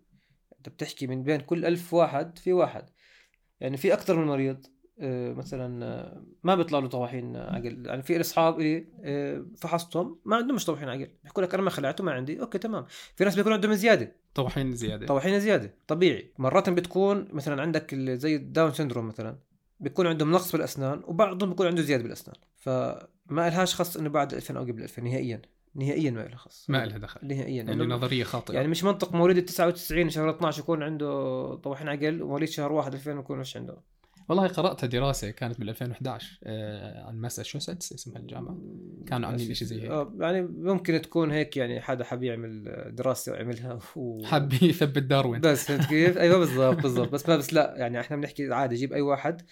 أنت 0.58 0.68
بتحكي 0.68 1.06
من 1.06 1.22
بين 1.22 1.40
كل 1.40 1.64
ألف 1.64 1.94
واحد 1.94 2.38
في 2.38 2.52
واحد. 2.52 2.90
يعني 3.60 3.76
في 3.76 3.92
أكثر 3.92 4.16
من 4.16 4.26
مريض 4.26 4.66
آه، 5.00 5.32
مثلا 5.32 5.86
آه، 5.86 6.24
ما 6.42 6.54
بيطلع 6.54 6.78
له 6.78 6.88
طواحين 6.88 7.36
عقل 7.36 7.86
يعني 7.86 8.02
في 8.02 8.20
أصحاب 8.20 8.60
إلي 8.60 8.86
آه، 9.04 9.46
فحصتهم 9.56 10.20
ما 10.24 10.36
عندهمش 10.36 10.64
طواحين 10.64 10.88
عقل 10.88 11.08
بيحكوا 11.22 11.42
لك 11.42 11.54
أنا 11.54 11.62
ما 11.62 11.70
خلعته 11.70 12.04
ما 12.04 12.12
عندي. 12.12 12.40
أوكي 12.40 12.58
تمام. 12.58 12.84
في 13.16 13.24
ناس 13.24 13.36
بيكون 13.36 13.52
عندهم 13.52 13.74
زيادة. 13.74 14.16
طواحين 14.34 14.74
زيادة. 14.74 15.06
طواحين 15.06 15.40
زيادة. 15.40 15.74
طبيعي. 15.86 16.32
مرات 16.38 16.70
بتكون 16.70 17.28
مثلا 17.32 17.62
عندك 17.62 17.94
زي 17.94 18.36
ال 18.36 18.44
Down 18.44 18.72
syndrome 18.72 19.06
مثلا. 19.06 19.38
بيكون 19.84 20.06
عندهم 20.06 20.32
نقص 20.32 20.52
بالأسنان 20.52 21.02
وبعضهم 21.04 21.50
بيكون 21.50 21.66
عنده 21.66 21.82
زيادة 21.82 22.02
بالأسنان. 22.02 22.36
فما 22.56 23.06
لهاش 23.50 23.74
خص 23.74 23.96
إنه 23.96 24.08
بعد 24.08 24.34
2000 24.34 24.56
أو 24.56 24.62
قبل 24.62 24.82
2000 24.82 25.02
نهائيا. 25.02 25.42
نهائيا 25.74 26.10
ما 26.10 26.20
لها 26.20 26.36
خص 26.36 26.70
ما 26.70 26.86
لها 26.86 26.98
دخل. 26.98 27.20
نهائيا. 27.22 27.62
يعني 27.62 27.70
يعني, 27.70 27.86
نظرية 27.86 28.24
خاطئة. 28.24 28.54
يعني 28.54 28.68
مش 28.68 28.84
منطق 28.84 29.14
مواليد 29.14 29.36
ال 29.36 29.44
99 29.44 30.10
شهر 30.10 30.30
12 30.30 30.60
يكون 30.60 30.82
عنده 30.82 31.06
طواحين 31.54 31.88
عقل 31.88 32.22
ومواليد 32.22 32.48
شهر 32.48 32.72
1 32.72 32.94
2000 32.94 33.10
يكون 33.18 33.38
مش 33.38 33.56
عنده. 33.56 33.76
والله 34.28 34.46
قرأت 34.46 34.84
دراسة 34.84 35.30
كانت 35.30 35.58
بال 35.58 35.68
2011 35.68 36.38
آه، 36.44 37.04
عن 37.04 37.16
ماساتشوستس 37.16 37.92
اسمها 37.92 38.18
الجامعة. 38.18 38.58
كانوا 39.06 39.28
عاملين 39.28 39.54
شيء 39.54 39.68
زي 39.68 39.82
هيك. 39.82 39.90
آه، 39.90 40.12
يعني 40.20 40.42
ممكن 40.42 41.02
تكون 41.02 41.30
هيك 41.30 41.56
يعني 41.56 41.80
حدا 41.80 42.04
حاب 42.04 42.22
يعمل 42.22 42.64
دراسة 42.94 43.32
ويعملها 43.32 43.78
و... 43.96 44.24
حاب 44.24 44.52
يثبت 44.62 45.02
داروين. 45.02 45.40
بس 45.40 45.64
فهمت 45.64 45.86
كيف؟ 45.88 46.18
أيوه 46.18 46.38
بالضبط 46.38 46.82
بالضبط. 46.82 47.08
بس 47.08 47.28
ما 47.28 47.36
بس 47.36 47.54
لا 47.54 47.74
يعني 47.76 48.00
إحنا 48.00 48.16
بنحكي 48.16 48.52
عادي 48.52 48.74
جيب 48.74 48.92
أي 48.92 49.00
واحد 49.00 49.42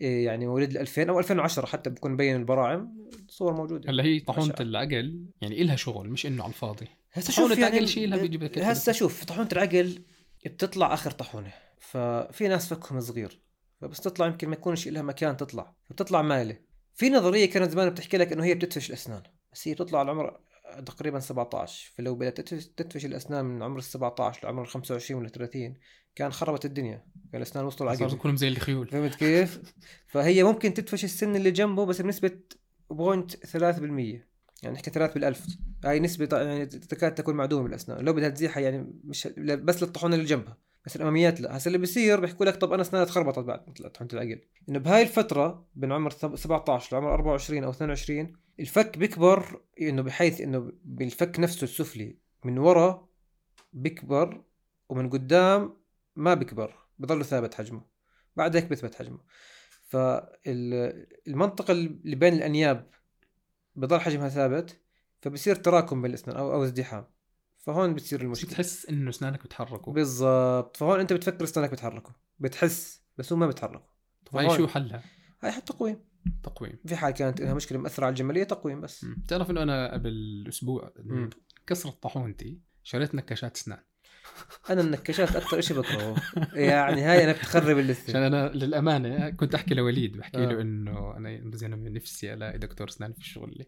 إيه، 0.00 0.24
يعني 0.24 0.46
مواليد 0.46 0.70
ال 0.70 0.78
2000 0.78 1.08
أو 1.08 1.18
2010 1.18 1.66
حتى 1.66 1.90
بكون 1.90 2.12
مبين 2.12 2.36
البراعم 2.36 2.96
صور 3.28 3.54
موجودة. 3.54 3.90
هلا 3.90 4.04
هي 4.04 4.20
طاحونه. 4.20 4.54
العقل 4.60 5.24
يعني 5.40 5.62
إلها 5.62 5.76
شغل 5.76 6.10
مش 6.10 6.26
إنه 6.26 6.42
على 6.42 6.50
الفاضي. 6.50 6.86
هسه 7.12 7.32
شوف 7.32 7.58
يعني 7.58 7.64
عقل 7.64 7.88
شيلها 7.88 8.18
بيجي 8.18 8.38
لك 8.38 8.58
هسه 8.58 8.92
شوف 8.92 9.24
طاحونه 9.24 9.48
العقل 9.52 10.02
بتطلع 10.46 10.94
آخر 10.94 11.10
طاحونه 11.10 11.52
ففي 11.78 12.48
ناس 12.48 12.74
فكهم 12.74 13.00
صغير. 13.00 13.40
فبس 13.80 14.00
تطلع 14.00 14.26
يمكن 14.26 14.48
ما 14.48 14.54
يكونش 14.54 14.88
لها 14.88 15.02
مكان 15.02 15.36
تطلع. 15.36 15.74
فبتطلع 15.88 16.22
مايله 16.22 16.58
في 16.94 17.10
نظرية 17.10 17.50
كانت 17.50 17.70
زمان 17.70 17.90
بتحكي 17.90 18.16
لك 18.16 18.32
إنه 18.32 18.44
هي 18.44 18.54
بتدفش 18.54 18.88
الأسنان. 18.90 19.22
بس 19.52 19.68
هي 19.68 19.74
بتطلع 19.74 19.98
على 19.98 20.10
عمر 20.10 20.40
تقريبا 20.86 21.20
17 21.20 21.92
فلو 21.96 22.14
بدأت 22.14 22.40
تدفش- 22.54 23.04
الأسنان 23.04 23.44
من 23.44 23.62
عمر 23.62 23.78
ال 23.78 23.82
17 23.82 24.44
لعمر 24.44 24.62
ال 24.62 24.68
25 24.68 25.20
ولا 25.20 25.28
30 25.28 25.74
كان 26.14 26.32
خربت 26.32 26.64
الدنيا. 26.64 27.04
كان 27.32 27.42
الأسنان 27.42 27.64
وصلوا 27.64 27.92
صاروا 27.94 28.06
العقل 28.08 28.22
كلهم 28.22 28.36
زي 28.36 28.48
الخيول. 28.48 28.88
فهمت 28.88 29.14
كيف؟ 29.14 29.60
فهي 30.06 30.42
ممكن 30.42 30.74
تدفش 30.74 31.04
السن 31.04 31.36
اللي 31.36 31.50
جنبه 31.50 31.86
بس 31.86 32.00
بنسبة 32.00 32.38
بوينت 32.90 33.36
3% 33.46 34.28
يعني 34.62 34.74
نحكي 34.74 34.90
3 34.90 35.14
بالألف. 35.14 35.46
هاي 35.84 36.00
نسبة 36.00 36.38
يعني 36.38 36.66
تكاد 36.66 37.14
تكون 37.14 37.34
معدومة 37.34 37.62
بالأسنان. 37.62 38.04
لو 38.04 38.12
بدها 38.12 38.28
تزيحها 38.28 38.60
يعني 38.62 38.92
مش 39.04 39.26
بس 39.38 39.82
للطحون 39.82 40.14
اللي 40.14 40.24
جنبها. 40.24 40.58
بس 40.86 40.96
الأماميات 40.96 41.40
لا. 41.40 41.56
هسا 41.56 41.66
اللي 41.68 41.78
بيصير 41.78 42.20
بيحكوا 42.20 42.46
لك 42.46 42.56
طب 42.56 42.72
أنا 42.72 42.82
أسناني 42.82 43.06
تخربطت 43.06 43.38
بعد. 43.38 43.64
طحونة 43.94 44.10
العقل 44.12 44.40
إنه 44.68 44.78
بهاي 44.78 45.02
الفترة 45.02 45.68
بين 45.74 45.92
عمر 45.92 46.10
ثب- 46.10 46.36
17 46.36 46.96
لعمر 46.96 47.14
24 47.14 47.64
أو 47.64 47.70
22 47.70 48.32
الفك 48.60 48.98
بيكبر 48.98 49.60
إنه 49.80 50.02
بحيث 50.02 50.40
إنه 50.40 50.72
بالفك 50.84 51.40
نفسه 51.40 51.64
السفلي 51.64 52.18
من 52.44 52.58
ورا 52.58 53.08
بيكبر 53.72 54.44
ومن 54.88 55.10
قدام 55.10 55.76
ما 56.16 56.34
بيكبر. 56.34 56.74
بضله 56.98 57.22
ثابت 57.22 57.54
حجمه. 57.54 57.82
بعد 58.36 58.56
هيك 58.56 58.64
بيثبت 58.64 58.94
حجمه. 58.94 59.18
فالمنطقة 59.88 61.72
اللي 61.72 62.16
بين 62.16 62.34
الأنياب 62.34 62.90
بضل 63.76 64.00
حجمها 64.00 64.28
ثابت 64.28 64.80
فبصير 65.22 65.54
تراكم 65.56 66.02
بين 66.02 66.10
الأسنان 66.10 66.36
أو 66.36 66.52
أو 66.52 66.64
ازدحام. 66.64 67.06
فهون 67.60 67.94
بتصير 67.94 68.20
المشكلة. 68.20 68.50
تحس 68.50 68.86
إنه 68.86 69.10
اسنانك 69.10 69.44
بتحركوا 69.44 69.92
بالضبط. 69.92 70.76
فهون 70.76 71.00
أنت 71.00 71.12
بتفكر 71.12 71.44
أسنانك 71.44 71.70
بتحركوا 71.70 72.12
بتحس 72.38 73.02
بس 73.18 73.32
هو 73.32 73.38
ما 73.38 73.46
بتحركوا 73.46 73.90
هاي 74.34 74.56
شو 74.56 74.66
حلها؟ 74.66 75.02
هاي 75.42 75.52
حتى 75.52 75.72
تقويم. 75.72 75.96
تقويم. 76.42 76.78
في 76.86 76.96
حال 76.96 77.14
كانت 77.14 77.40
لها 77.40 77.54
مشكلة 77.54 77.78
مأثرة 77.78 78.04
على 78.04 78.12
الجمالية 78.12 78.44
تقويم 78.44 78.80
بس. 78.80 79.04
بتعرف 79.04 79.50
إنه 79.50 79.62
أنا 79.62 79.92
قبل 79.92 80.44
أسبوع. 80.48 80.92
كسرت 81.66 82.02
طاحونتي 82.02 82.60
شريت 82.82 83.14
نكاشات 83.14 83.56
اسنان 83.56 83.78
أنا 84.70 84.80
النكاشات 84.80 85.36
أكثر 85.36 85.60
شيء 85.60 85.76
بكرهه. 85.76 86.16
يعني 86.54 87.02
هاي 87.02 87.24
أنا 87.24 87.32
بتخرب 87.32 87.78
اللثة 87.78 88.10
عشان 88.10 88.22
أنا 88.22 88.48
للأمانة 88.48 89.30
كنت 89.30 89.54
أحكي 89.54 89.74
لوليد 89.74 90.16
بحكي 90.16 90.38
آه. 90.38 90.46
له 90.46 90.60
إنه 90.60 91.16
أنا 91.16 91.56
زين 91.56 91.70
من 91.70 91.92
نفسي 91.92 92.34
الاقي 92.34 92.58
دكتور 92.58 92.88
أسنان 92.88 93.12
في 93.12 93.18
الشغل 93.18 93.54
لي. 93.56 93.66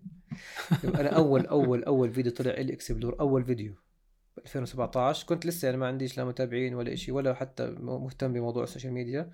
أنا 1.00 1.08
أول 1.08 1.46
أول 1.46 1.84
أول 1.84 2.12
فيديو 2.12 2.32
طلع 2.32 2.60
لي 2.60 2.72
explore 2.72 3.20
أول 3.20 3.44
فيديو. 3.44 3.74
ب 4.36 4.38
2017 4.38 5.26
كنت 5.26 5.46
لسه 5.46 5.66
يعني 5.66 5.78
ما 5.78 5.86
عنديش 5.86 6.18
لا 6.18 6.24
متابعين 6.24 6.74
ولا 6.74 6.94
شيء 6.94 7.14
ولا 7.14 7.34
حتى 7.34 7.66
مهتم 7.80 8.32
بموضوع 8.32 8.64
ال 8.64 8.68
social 8.68 8.92
media. 8.92 9.30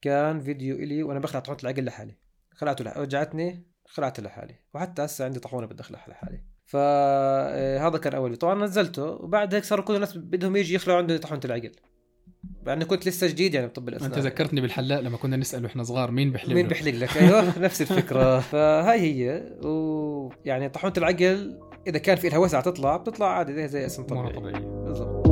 كان 0.00 0.40
فيديو 0.40 0.76
إلي 0.76 1.02
وأنا 1.02 1.20
بخلع 1.20 1.40
طاحونه 1.40 1.60
العقل 1.62 1.84
لحالي. 1.84 2.18
خلعته 2.50 2.84
لح... 2.84 2.98
وجعتني 2.98 3.66
خلعته 3.86 4.22
لحالي. 4.22 4.54
وحتى 4.74 5.04
هسه 5.04 5.24
عندي 5.24 5.40
طاحونه 5.40 5.66
بدي 5.66 5.80
أخلعها 5.80 6.10
لحالي. 6.10 6.53
فهذا 6.64 7.98
كان 7.98 8.14
أول. 8.14 8.30
فيديو 8.30 8.38
طبعا 8.38 8.64
نزلته 8.64 9.04
وبعد 9.04 9.54
هيك 9.54 9.64
صاروا 9.64 9.84
كل 9.84 9.94
الناس 9.94 10.16
بدهم 10.16 10.56
يجي 10.56 10.74
يخلعوا 10.74 10.98
عندي 10.98 11.18
طاحونه 11.18 11.40
العقل. 11.44 11.72
يعني 12.66 12.84
كنت 12.84 13.06
لسه 13.06 13.26
جديد 13.26 13.54
يعني 13.54 13.66
بطب 13.66 13.88
الأسنان. 13.88 14.12
أنت 14.12 14.18
ذكرتني 14.18 14.60
بالحلاق 14.60 15.00
لما 15.00 15.16
كنا 15.16 15.36
نسأل 15.36 15.64
وإحنا 15.64 15.82
صغار 15.82 16.10
مين 16.10 16.32
بحلق 16.32 16.54
مين؟ 16.54 16.68
بيحلق 16.68 16.92
لك؟ 16.92 17.16
أيوه 17.16 17.58
نفس 17.64 17.82
الفكرة. 17.82 18.40
فهاي 18.52 19.00
هي. 19.00 19.42
ويعني 19.62 20.68
طاحونه 20.68 20.94
العقل 20.96 21.60
إذا 21.86 21.98
كان 21.98 22.16
في 22.16 22.28
لها 22.28 22.38
وسعه 22.38 22.62
تطلع 22.62 22.96
بتطلع 22.96 23.26
عادي 23.26 23.54
زي 23.54 23.68
زي 23.68 23.86
اسم 23.86 24.02
طبيعي 24.02 24.60
بالضبط. 24.60 25.23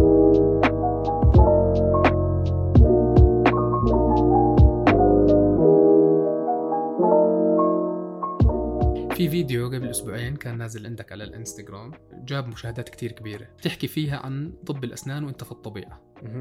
فيديو 9.32 9.66
قبل 9.66 9.90
أسبوعين 9.90 10.36
كان 10.36 10.58
نازل 10.58 10.86
عندك 10.86 11.12
على 11.12 11.24
الإنستغرام 11.24 11.92
جاب 12.12 12.48
مشاهدات 12.48 12.88
كتير 12.88 13.12
كبيرة. 13.12 13.44
بتحكي 13.44 13.88
فيها 13.88 14.16
عن 14.16 14.52
طب 14.66 14.84
الأسنان 14.84 15.24
وأنت 15.24 15.44
في 15.44 15.52
الطبيعة. 15.52 16.00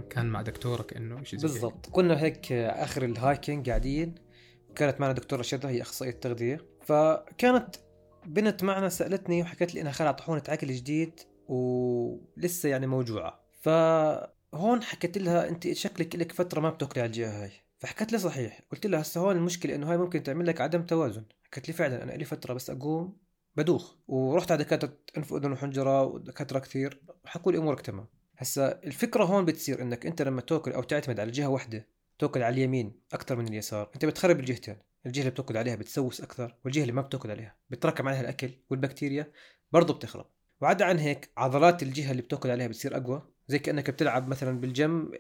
كان 0.10 0.26
مع 0.26 0.42
دكتورك 0.42 0.98
إنه 0.98 1.24
شيء 1.24 1.40
زي. 1.40 1.48
بالضبط. 1.48 1.90
كنا 1.90 2.22
هيك 2.22 2.52
آخر 2.52 3.06
ال 3.06 3.15
hiking 3.15 3.70
قاعدين. 3.70 4.16
كانت 4.76 5.02
معنا 5.02 5.14
دكتورة 5.14 5.42
شذى 5.42 5.70
هي 5.70 5.82
أخصائية 5.82 6.12
تغذيه 6.12 6.66
فكانت 6.82 7.76
بنت 8.26 8.64
معنا 8.64 8.90
سألتني 8.90 9.42
وحكت 9.42 9.76
لي 9.76 9.82
إنها 9.82 9.92
خلع 9.92 10.12
طاحونه 10.12 10.44
عقل 10.50 10.68
جديد 10.68 11.20
ولسه 11.48 12.70
يعني 12.70 12.88
موجوعة. 12.88 13.44
فهون 13.62 14.84
حكيت 14.84 15.18
لها 15.18 15.50
أنت 15.50 15.72
شكلك 15.72 16.16
لك 16.16 16.32
فترة 16.32 16.60
ما 16.62 16.70
بتاكلي 16.70 17.02
على 17.02 17.10
الجهة 17.10 17.44
هاي. 17.44 17.52
فحكت 17.82 18.12
لي 18.12 18.18
صحيح 18.18 18.62
قلت 18.72 18.88
لها 18.88 19.02
هسه 19.02 19.22
هون 19.22 19.36
المشكلة 19.36 19.76
إنه 19.76 19.92
هاي 19.92 19.98
ممكن 19.98 20.24
تعمل 20.24 20.48
لك 20.48 20.62
عدم 20.62 20.86
توازن. 20.86 21.26
حكت 21.44 21.68
لي 21.68 21.74
فعلا 21.74 22.04
أنا 22.04 22.12
لي 22.12 22.26
فترة 22.26 22.54
بس 22.54 22.70
أقوم 22.70 23.18
بدوخ. 23.56 23.96
ورحت 24.08 24.52
على 24.52 24.64
دكاترة 24.64 24.98
أنف 25.18 25.32
وأذن 25.32 25.52
وحنجرة 25.52 26.04
ودكاترة 26.04 26.60
كثير 26.60 27.02
حكوا 27.26 27.52
لي 27.52 27.58
أمورك 27.58 27.82
تمام. 27.82 28.08
هسا 28.38 28.80
الفكرة 28.84 29.24
هون 29.24 29.46
بتصير 29.46 29.82
إنك 29.82 30.06
أنت 30.06 30.22
لما 30.22 30.42
تأكل 30.42 30.72
أو 30.72 30.84
تعتمد 30.84 31.20
على 31.20 31.32
جهة 31.32 31.48
واحدة 31.48 31.88
تأكل 32.20 32.44
على 32.44 32.54
اليمين 32.54 33.02
أكثر 33.14 33.36
من 33.36 33.48
اليسار. 33.48 33.90
أنت 33.96 34.06
بتخرب 34.06 34.40
الجهتين. 34.40 34.78
الجهة 35.06 35.22
اللي 35.22 35.32
بتأكل 35.32 35.58
عليها 35.58 35.76
بتسوس 35.76 36.22
أكثر 36.22 36.56
والجهة 36.66 36.82
اللي 36.82 36.94
ما 36.94 37.02
بتأكل 37.02 37.32
عليها 37.32 37.56
بتراكم 37.70 38.08
عليها 38.08 38.22
الأكل 38.22 38.52
والبكتيريا 38.70 39.32
برضه 39.72 39.94
بتخرب. 39.94 40.26
وعدا 40.62 40.86
عن 40.86 41.00
هيك 41.00 41.32
عضلات 41.38 41.84
الجهة 41.84 42.12
اللي 42.12 42.22
بتأكل 42.22 42.52
عليها 42.52 42.68
بتصير 42.68 42.98
أقوى. 42.98 43.31
زي 43.52 43.60
كأنك 43.60 43.90
بتلعب 43.90 44.28
مثلا 44.28 44.60
بالجيم 44.60 45.12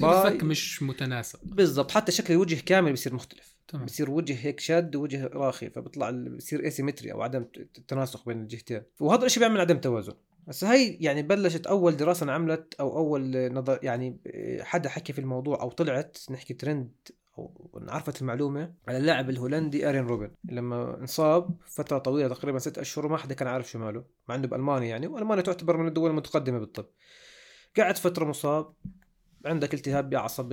باي- 0.00 0.28
الفك 0.28 0.44
مش 0.44 0.82
متناسق. 0.82 1.40
بالضبط. 1.42 1.90
حتى 1.90 2.12
شكل 2.12 2.34
الوجه 2.34 2.60
كامل 2.66 2.92
بصير 2.92 3.14
مختلف. 3.14 3.56
تمام. 3.68 3.84
بصير 3.84 4.10
وجه 4.10 4.36
هيك 4.46 4.60
شاد 4.60 4.96
ووجه 4.96 5.26
راخي 5.26 5.70
فبيطلع 5.70 6.08
ال- 6.08 6.36
بصير 6.36 6.66
asymmetry 6.66 7.12
أو 7.12 7.22
عدم 7.22 7.42
ت- 7.44 7.56
التناسق 7.78 8.26
بين 8.26 8.40
الجهتين. 8.42 8.82
وهذا 9.00 9.26
الشيء 9.26 9.42
بيعمل 9.42 9.60
عدم 9.60 9.76
توازن. 9.78 10.12
بس 10.46 10.64
هاي 10.64 10.98
يعني 11.00 11.22
بلشت 11.22 11.66
أول 11.66 11.96
دراسة 11.96 12.24
انعملت 12.24 12.74
أو 12.80 12.96
أول 12.98 13.52
نظر 13.52 13.78
يعني 13.82 14.16
حدا 14.60 14.88
حكي 14.88 15.12
في 15.12 15.18
الموضوع 15.20 15.60
أو 15.62 15.70
طلعت 15.70 16.18
نحكي 16.30 16.54
ترند 16.54 16.90
أو 17.38 17.70
انعرفت 17.82 18.20
المعلومة 18.22 18.72
على 18.88 18.98
اللاعب 18.98 19.30
الهولندي 19.30 19.88
آرين 19.88 20.06
روبن. 20.06 20.30
لما 20.44 20.96
انصاب 21.00 21.56
فترة 21.66 21.98
طويلة 21.98 22.28
تقريبا 22.28 22.58
ست 22.58 22.78
أشهر 22.78 23.06
وما 23.06 23.16
حدا 23.16 23.34
كان 23.34 23.48
عارف 23.48 23.70
شو 23.70 23.78
ماله 23.78 24.04
مع 24.28 24.34
إنه 24.34 24.46
بالمانيا 24.46 24.88
يعني 24.88 25.06
وألمانيا 25.06 25.42
تعتبر 25.42 25.76
من 25.76 25.88
الدول 25.88 26.10
المتقدمة 26.10 26.58
بالطب. 26.58 26.86
قعد 27.76 27.96
فترة 27.96 28.24
مصاب 28.24 28.74
عندك 29.44 29.74
التهاب 29.74 30.10
بعصب 30.10 30.52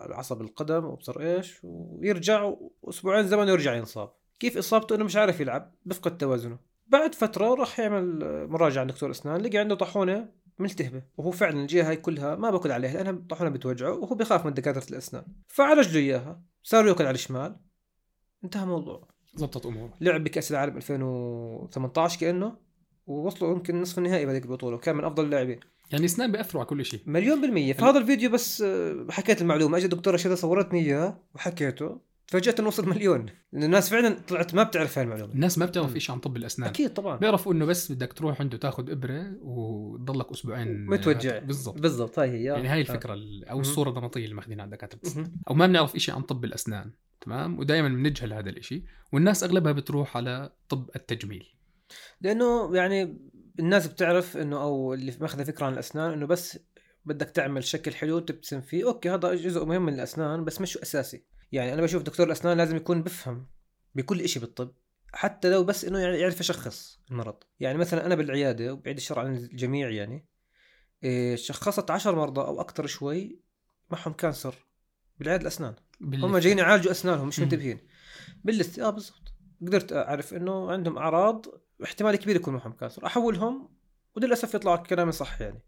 عصب 0.00 0.40
القدم 0.40 0.84
وابصر 0.84 1.20
إيش 1.20 1.60
ويرجع 1.62 2.52
واسبوعين 2.82 3.26
زمن 3.26 3.48
يرجع 3.48 3.74
ينصاب. 3.74 4.12
كيف 4.40 4.58
إصابته؟ 4.58 4.94
إنه 4.96 5.04
مش 5.04 5.16
عارف 5.16 5.40
يلعب 5.40 5.74
بفقد 5.84 6.18
توازنه. 6.18 6.58
بعد 6.86 7.14
فترة 7.14 7.54
راح 7.54 7.80
يعمل 7.80 8.18
مراجعة 8.48 8.80
عند 8.80 8.90
دكتور 8.90 9.10
أسنان 9.10 9.40
لقى 9.40 9.58
عنده 9.58 9.74
طاحونة 9.74 10.28
ملتهبه 10.58 11.02
وهو 11.16 11.30
فعلا 11.30 11.60
الجهة 11.60 11.88
هاي 11.88 11.96
كلها 11.96 12.36
ما 12.36 12.50
باكل 12.50 12.72
عليها 12.72 12.92
لأنها 13.02 13.24
طاحونة 13.28 13.50
بتوجعه 13.50 13.92
وهو 13.92 14.14
بيخاف 14.14 14.46
من 14.46 14.54
دكاترة 14.54 14.90
الأسنان. 14.90 15.24
فعالج 15.48 15.94
له 15.94 16.00
إياها 16.00 16.42
صار 16.62 16.86
ياكل 16.86 17.06
على 17.06 17.14
الشمال. 17.14 17.56
انتهى 18.44 18.62
الموضوع. 18.62 19.08
زبطت 19.34 19.66
أموره. 19.66 19.94
لعب 20.00 20.24
بكأس 20.24 20.50
العالم 20.50 20.76
2018 20.76 22.20
كأنه 22.20 22.56
ووصلوا 23.06 23.52
يمكن 23.52 23.80
نصف 23.80 23.98
النهائي 23.98 24.26
بهذيك 24.26 24.44
البطولة 24.44 24.76
وكان 24.76 24.96
من 24.96 25.04
أفضل 25.04 25.24
اللاعبين. 25.24 25.60
يعني 25.92 26.04
اسنان 26.04 26.32
بيأثروا 26.32 26.60
على 26.62 26.68
كل 26.70 26.84
شيء. 26.84 27.00
مليون 27.06 27.40
بالمية. 27.40 27.72
فهذا 27.72 27.98
الفيديو 27.98 28.30
بس 28.30 28.62
آه، 28.62 29.06
حكيت 29.10 29.42
المعلومة. 29.42 29.76
اجت 29.78 29.84
الدكتورة 29.84 30.16
شذا 30.16 30.34
صورتني 30.34 30.80
اياه 30.80 31.20
وحكيته. 31.34 32.00
تفاجأت 32.28 32.58
إنه 32.60 32.68
وصل 32.68 32.88
مليون. 32.88 33.26
لأن 33.52 33.62
الناس 33.62 33.90
فعلا 33.90 34.16
طلعت 34.28 34.54
ما 34.54 34.62
بتعرف 34.62 34.98
هاي 34.98 35.04
المعلومة. 35.04 35.32
الناس 35.32 35.58
ما 35.58 35.66
بتعرف. 35.66 35.98
شيء 35.98 36.14
عن 36.14 36.20
طب 36.20 36.36
الأسنان. 36.36 36.68
أكيد 36.68 36.92
طبعا. 36.92 37.16
بيعرفوا 37.16 37.52
إنه 37.52 37.64
بس 37.64 37.92
بدك 37.92 38.12
تروح 38.12 38.40
عنده 38.40 38.56
تاخذ 38.58 38.90
إبرة 38.90 39.32
وتضلك 39.42 40.30
أسبوعين 40.30 40.86
متوجع. 40.86 41.38
بالضبط. 41.38 41.80
بالضبط. 41.80 42.18
هاي 42.18 42.30
هي. 42.30 42.44
يعني 42.44 42.68
هاي 42.68 42.78
آه. 42.78 42.80
الفكرة 42.80 43.14
ال- 43.14 43.44
أو 43.44 43.54
مهم. 43.54 43.60
الصورة 43.60 43.90
النمطية 43.90 44.24
اللي 44.24 44.34
ماخذينها 44.34 44.64
عند 44.64 44.74
الاسنان 44.74 45.24
مهم. 45.24 45.36
أو 45.50 45.54
ما 45.54 45.66
بنعرف 45.66 45.96
شيء 45.96 46.14
عن 46.14 46.22
طب 46.22 46.44
الأسنان. 46.44 46.90
تمام؟ 47.20 47.58
ودائما 47.58 47.88
بنجهل 47.88 48.32
هذا 48.32 48.50
الشيء 48.50 48.82
والناس 49.12 49.44
أغلبها 49.44 49.72
بتروح 49.72 50.16
على 50.16 50.52
طب 50.68 50.90
التجميل. 50.96 51.46
لأنه 52.20 52.76
يعني 52.76 53.18
الناس 53.58 53.86
بتعرف 53.86 54.36
إنه 54.36 54.62
أو 54.62 54.94
اللي 54.94 55.14
ماخذة 55.20 55.44
فكرة 55.44 55.66
عن 55.66 55.72
الأسنان 55.72 56.12
إنه 56.12 56.26
بس 56.26 56.58
بدك 57.04 57.30
تعمل 57.30 57.64
شكل 57.64 57.94
حلو 57.94 58.18
تبتسم 58.18 58.60
فيه 58.60 58.86
أوكي 58.86 59.10
هذا 59.10 59.34
جزء 59.34 59.64
مهم 59.64 59.86
من 59.86 59.94
الأسنان 59.94 60.44
بس 60.44 60.60
مش 60.60 60.78
أساسي. 60.78 61.24
يعني 61.52 61.72
أنا 61.72 61.82
بشوف 61.82 62.02
دكتور 62.02 62.26
الأسنان 62.26 62.58
لازم 62.58 62.76
يكون 62.76 63.02
بفهم 63.02 63.46
بكل 63.94 64.20
إشي 64.20 64.40
بالطب 64.40 64.72
حتى 65.12 65.50
لو 65.50 65.64
بس 65.64 65.84
إنه 65.84 65.98
يعني 65.98 66.18
يعرف 66.18 66.40
يشخص 66.40 67.00
المرض. 67.10 67.36
يعني 67.60 67.78
مثلا 67.78 68.06
أنا 68.06 68.14
بالعيادة 68.14 68.72
وبعيد 68.72 68.96
الشر 68.96 69.18
عن 69.18 69.36
الجميع 69.36 69.90
يعني 69.90 70.26
إيه، 71.04 71.36
شخصت 71.36 71.90
عشر 71.90 72.16
مرضى 72.16 72.40
أو 72.40 72.60
أكثر 72.60 72.86
شوي 72.86 73.40
معهم 73.90 74.12
cancer 74.12 74.54
بالعيادة 75.18 75.42
الأسنان. 75.42 75.74
هم 76.00 76.38
جايين 76.38 76.58
يعالجوا 76.58 76.90
أسنانهم 76.90 77.28
مش. 77.28 77.40
منتبهين. 77.40 77.78
بال 78.44 78.55
list 78.55 78.78
آه 78.78 78.90
بالضبط. 78.90 79.34
قدرت 79.60 79.92
أعرف 79.92 80.34
إنه 80.34 80.70
عندهم 80.70 80.98
أعراض 80.98 81.46
احتمال 81.84 82.16
كبير 82.16 82.36
يكون 82.36 82.54
معهم 82.54 82.72
cancer 82.72 83.06
أحولهم 83.06 83.68
وللأسف 84.16 84.54
يطلع 84.54 84.76
كلامي 84.76 85.12
صح 85.12 85.40
يعني. 85.40 85.62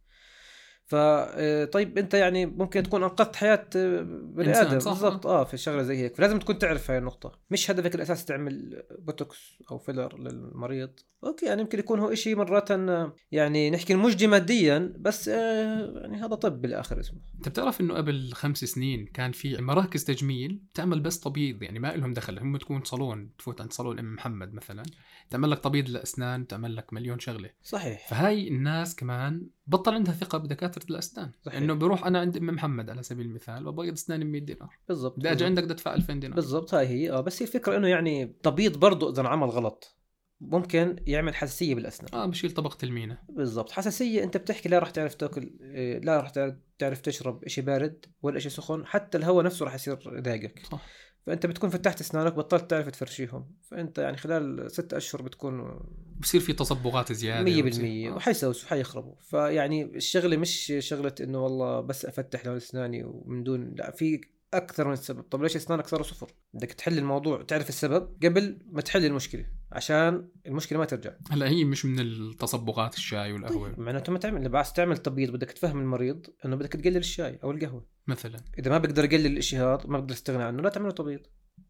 ف 0.87 0.95
آه، 0.95 1.65
طيب 1.65 1.99
أنت 1.99 2.15
يعني 2.15 2.47
ممكن 2.47 2.83
تكون 2.83 3.03
أنقذت 3.03 3.37
حياة 3.37 3.69
آه، 3.77 4.01
بني 4.23 4.61
آدم. 4.61 4.71
بالضبط. 4.71 5.27
آه 5.27 5.45
في 5.45 5.57
شغلة 5.57 5.83
زي 5.83 5.97
هيك. 5.97 6.17
فلازم 6.17 6.39
تكون 6.39 6.59
تعرف 6.59 6.91
هاي 6.91 6.99
النقطة. 6.99 7.33
مش 7.51 7.71
هدفك 7.71 7.95
الاساسي 7.95 8.27
تعمل 8.27 8.83
بوتوكس 8.99 9.63
أو 9.71 9.79
filler 9.79 10.19
للمريض. 10.19 10.91
okay 11.25 11.47
يعني 11.47 11.61
يمكن 11.61 11.79
يكون 11.79 12.01
هو 12.01 12.13
إشي 12.13 12.35
مرات 12.35 12.71
آه، 12.71 13.15
يعني 13.33 13.71
نحكي 13.71 13.95
مجدي 13.95 14.27
ماديا 14.27 14.95
بس 14.99 15.29
آه، 15.29 15.93
يعني 15.97 16.17
هذا 16.17 16.35
طب 16.35 16.63
بالآخر 16.63 17.01
اسمه. 17.01 17.21
أنت 17.35 17.49
بتعرف 17.49 17.81
إنه 17.81 17.95
قبل 17.95 18.33
خمس 18.33 18.59
سنين 18.59 19.07
كان 19.07 19.33
في 19.33 19.63
مراكز 19.63 20.05
تجميل 20.05 20.63
تعمل 20.75 21.01
بس 21.01 21.21
تبييض 21.21 21.63
يعني 21.63 21.79
ما 21.79 21.97
لهم 21.97 22.13
دخل. 22.13 22.39
هم 22.39 22.57
تكون 22.57 22.85
صالون 22.85 23.31
تفوت 23.39 23.61
عند 23.61 23.73
صالون 23.73 23.99
أم 23.99 24.15
محمد 24.15 24.55
مثلا. 24.55 24.83
تعمل 25.31 25.51
لك 25.51 25.59
تبييض 25.59 25.89
للأسنان 25.89 26.47
تعمل 26.47 26.77
لك 26.77 26.93
مليون 26.93 27.19
شغلة. 27.19 27.51
صحيح. 27.63 28.09
فهاي 28.09 28.49
الناس 28.49 28.97
كمان 28.97 29.47
بطل 29.67 29.95
عندها 29.95 30.15
ثقة 30.15 30.39
بدكاترة 30.39 30.85
الأسنان. 30.91 31.31
صحيح. 31.43 31.59
إنه 31.59 31.75
بروح 31.75 32.07
أنا 32.07 32.21
عند 32.21 32.37
أم 32.37 32.47
محمد 32.47 32.91
على 32.91 33.03
سبيل 33.03 33.27
المثال 33.27 33.69
وبيض 33.69 33.93
أسناني 33.93 34.25
ب 34.25 34.29
100 34.29 34.41
دينار. 34.41 34.79
بالضبط. 34.89 35.19
بدي 35.19 35.33
أجي. 35.33 35.45
عندك 35.45 35.63
بدي 35.65 35.73
ادفع 35.73 35.95
2000 35.95 36.15
دينار. 36.21 36.37
بالضبط 36.37 36.75
هاي 36.75 36.87
هي. 36.87 37.11
آه 37.11 37.21
بس 37.21 37.43
هي 37.43 37.47
الفكرة 37.47 37.77
إنه 37.77 37.89
يعني 37.89 38.35
تبييض 38.43 38.77
برضه 38.77 39.11
إذا 39.13 39.29
عمل 39.29 39.49
غلط 39.49 39.93
ممكن 40.41 40.97
يعمل 41.07 41.35
حساسية 41.35 41.75
بالأسنان. 41.75 42.15
آه 42.15 42.27
بشيل 42.27 42.51
طبقه 42.51 42.79
المينا 42.83 43.19
بالضبط. 43.29 43.71
حساسية 43.73 44.25
أنت 44.25 44.37
بتحكي 44.37 44.69
لا 44.69 44.79
راح 44.79 44.91
تعرف 44.91 45.15
تأكل 45.15 45.51
إيه، 45.61 45.99
لا 45.99 46.17
راح 46.21 46.31
تعرف- 46.79 47.01
تشرب 47.01 47.49
شيء 47.49 47.65
بارد 47.65 48.07
ولا 48.23 48.39
شيء 48.39 48.51
سخن 48.51 48.87
حتى 48.87 49.19
الهواء 49.19 49.45
نفسه 49.45 49.65
راح 49.65 49.75
يصير 49.75 49.99
يضايقك 50.19 50.63
صح. 50.71 50.81
فأنت 51.27 51.47
بتكون 51.47 51.71
فتحت 51.71 52.01
أسنانك 52.01 52.33
بطلت 52.33 52.71
تعرف 52.71 52.89
تفرشيهم. 52.89 53.47
فأنت 53.63 53.99
يعني 53.99 54.17
خلال 54.17 54.71
ست 54.71 54.95
أشهر 54.95 55.23
بتكون 55.23 55.81
بصير 56.21 56.41
في 56.41 56.53
تصبغات 56.53 57.13
زيادة 57.13 57.45
100% 57.45 57.63
وبصير- 57.67 58.13
آه. 58.13 58.17
وحيسوسوا 58.17 58.69
حيخربوا 58.69 59.15
فيعني 59.21 59.83
الشغلة 59.85 60.37
مش 60.37 60.73
شغلة 60.79 61.15
إنه 61.21 61.45
والله 61.45 61.81
بس 61.81 62.05
أفتح 62.05 62.47
لون 62.47 62.57
أسناني 62.57 63.05
ومن 63.05 63.43
دون 63.45 63.75
لا 63.79 63.91
في 63.91 64.21
أكثر 64.55 64.89
من 64.89 64.97
سبب 64.97 65.23
طب 65.23 65.43
ليش 65.43 65.57
اسنانك 65.57 65.87
صاروا 65.87 66.05
صفر؟ 66.05 66.33
بدك 66.55 66.73
تحل 66.73 66.99
الموضوع 66.99 67.43
تعرف 67.43 67.69
السبب 67.69 68.25
قبل 68.25 68.59
ما 68.67 68.81
تحل 68.81 69.05
المشكلة 69.05 69.47
عشان 69.73 70.29
المشكلة 70.47 70.79
ما 70.79 70.85
ترجع. 70.85 71.13
هلا 71.31 71.49
هي 71.49 71.65
مش 71.65 71.85
من 71.85 72.01
التصبغات 72.01 72.95
الشاي 72.95 73.33
والقهوة. 73.33 73.69
طيب 73.69 73.81
معناته 73.81 74.13
ما 74.13 74.19
تعمل 74.19 74.49
بس 74.49 74.73
تعمل 74.73 74.99
تبييض 74.99 75.31
بدك 75.31 75.51
تفهم 75.51 75.81
المريض 75.81 76.27
إنه 76.45 76.57
بدك 76.57 76.73
تقلل 76.73 76.97
الشاي 76.97 77.39
أو 77.45 77.51
القهوة. 77.51 77.87
مثلا. 78.07 78.39
إذا 78.59 78.71
ما 78.71 78.79
بقدر 78.79 79.05
أقلل 79.05 79.43
هذا 79.55 79.79
ما 79.85 79.99
بقدر 79.99 80.15
أستغنى 80.15 80.43
عنه 80.43 80.63
لا 80.63 80.69
تعمله 80.69 80.91
تبييض. 80.91 81.21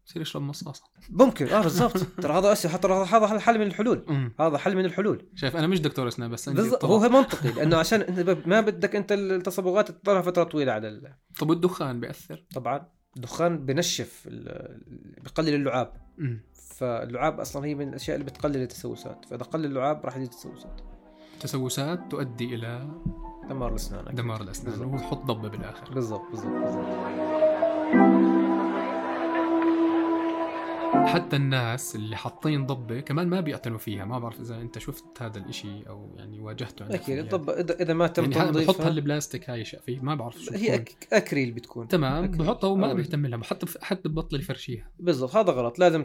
بصير 0.07 0.21
يشرب 0.21 0.41
مصاصه 0.41 0.83
ممكن 1.09 1.47
آه 1.47 1.61
بالضبط. 1.61 1.97
ترى 2.21 2.33
هذا 2.33 2.51
أسهل 2.51 2.71
حتى 2.71 2.87
هذا 2.87 3.39
حل 3.39 3.59
من 3.59 3.67
الحلول. 3.67 4.31
هذا 4.39 4.57
حل 4.57 4.75
من 4.75 4.85
الحلول. 4.85 5.29
شايف 5.35 5.55
أنا 5.55 5.67
مش 5.67 5.81
دكتور 5.81 6.07
أسنان 6.07 6.31
بس 6.31 6.49
عندي. 6.49 6.71
هو 6.83 6.99
منطقي 6.99 7.51
لأنه 7.51 7.77
عشان 7.77 8.25
ما 8.45 8.61
بدك 8.61 8.95
أنت 8.95 9.11
التصبغات 9.11 9.91
تضلها 9.91 10.21
فترة 10.21 10.43
طويلة 10.43 10.71
على 10.71 10.87
ال... 10.87 11.13
طب 11.39 11.49
والدخان 11.49 11.99
بيأثر؟ 11.99 12.45
طبعا. 12.55 12.87
الدخان 13.15 13.65
بنشف 13.65 14.23
ال... 14.27 14.81
بقلل 15.23 15.53
اللعاب. 15.53 15.93
امم 16.19 16.41
فاللعاب 16.77 17.39
أصلا 17.39 17.65
هي 17.65 17.75
من 17.75 17.89
الأشياء 17.89 18.17
اللي 18.17 18.31
بتقلل 18.31 18.61
التسوسات. 18.61 19.25
فإذا 19.25 19.43
قلل 19.43 19.65
اللعاب 19.65 20.05
راح 20.05 20.15
يزيد 20.17 20.29
التسوسات. 20.31 20.81
تسوسات 21.39 21.99
تؤدي 22.11 22.55
إلى 22.55 22.89
دمار 23.49 23.69
الأسنان. 23.69 24.15
دمار 24.15 24.41
الأسنان. 24.41 24.81
وحط 24.81 25.25
ضبة 25.25 25.49
بالآخر. 25.49 25.93
بالضبط 25.93 26.29
بالضبط 26.31 26.51
بالضبط. 26.51 27.16
حتى 30.93 31.35
الناس 31.35 31.95
اللي 31.95 32.15
حاطين 32.17 32.65
ضبة 32.65 32.99
كمان 32.99 33.27
ما 33.27 33.41
بيعتنوا 33.41 33.77
فيها. 33.77 34.05
ما 34.05 34.19
بعرف 34.19 34.39
إذا 34.41 34.61
أنت 34.61 34.79
شفت 34.79 35.21
هذا 35.21 35.37
الإشي 35.37 35.87
أو 35.89 36.15
يعني 36.17 36.39
واجهته 36.39 36.83
عندك 36.85 36.99
أكيد 36.99 37.29
طب 37.29 37.49
اذا 37.49 37.81
إذا 37.81 37.93
ما 37.93 38.07
تم 38.07 38.23
يعني 38.23 38.35
هذا 38.35 38.43
بحط 38.43 38.53
تنظيفها 38.53 38.87
هالبلاستيك 38.87 39.49
هاي 39.49 39.65
شقفي 39.65 39.99
ما 39.99 40.15
بعرف 40.15 40.37
شو 40.39 40.53
هي. 40.53 40.75
أك... 40.75 41.07
أكريل 41.13 41.51
بتكون. 41.51 41.87
تمام. 41.87 42.27
بحطها 42.31 42.67
وما. 42.67 42.93
بيهتم 42.93 43.25
لها. 43.25 43.43
حتى 43.43 43.65
حتى 43.81 44.09
ببطل 44.09 44.39
يفرشيها. 44.39 44.91
بالضبط 44.99 45.35
هذا 45.35 45.51
غلط. 45.51 45.79
لازم 45.79 46.03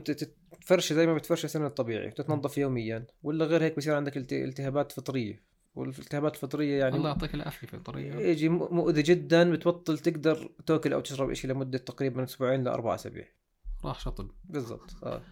تفرش 0.61 0.93
زي 0.93 1.07
ما 1.07 1.15
بتفرش 1.15 1.45
السنان 1.45 1.67
الطبيعي 1.67 2.07
وتتنظف 2.07 2.59
يوميا. 2.59 3.07
ولا 3.23 3.45
غير 3.45 3.63
هيك 3.63 3.77
بصير 3.77 3.95
عندك 3.95 4.17
الت- 4.17 4.33
التهابات 4.33 4.93
فطرية. 4.93 5.53
والالتهابات 5.75 6.35
الفطرية 6.35 6.79
يعني 6.79 6.97
الله 6.97 7.09
يعطيك 7.09 7.35
العافية 7.35 7.67
في 7.67 7.75
الطريقة. 7.75 8.21
يجي 8.21 8.49
مؤذي 8.49 9.03
جدا 9.03 9.51
بتبطل 9.51 9.99
تقدر 9.99 10.51
تأكل 10.67 10.93
أو 10.93 11.01
تشرب 11.01 11.33
شيء 11.33 11.51
لمدة 11.51 11.79
تقريبا 11.79 12.25
أسبوعين 12.25 12.65
لأربع 12.65 12.95
أسابيع. 12.95 13.25
راح 13.85 14.01
شطب. 14.01 14.31
بالضبط 14.45 14.95
آه. 15.05 15.23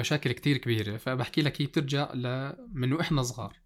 مشاكل 0.00 0.32
كتير 0.32 0.56
كبيرة 0.56 0.96
فبحكي 0.96 1.42
لك 1.42 1.62
هي 1.62 1.66
بترجع 1.66 2.12
ل 2.14 2.52
من 2.72 2.92
وإحنا 2.92 3.22
صغار. 3.22 3.56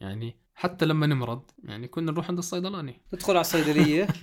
يعني 0.00 0.36
حتى 0.54 0.84
لما 0.86 1.06
نمرض 1.06 1.42
يعني 1.64 1.88
كنا 1.88 2.12
نروح 2.12 2.28
عند 2.28 2.38
الصيدلاني 2.38 3.00
تدخل 3.10 3.32
على 3.32 3.40
الصيدلية. 3.40 4.06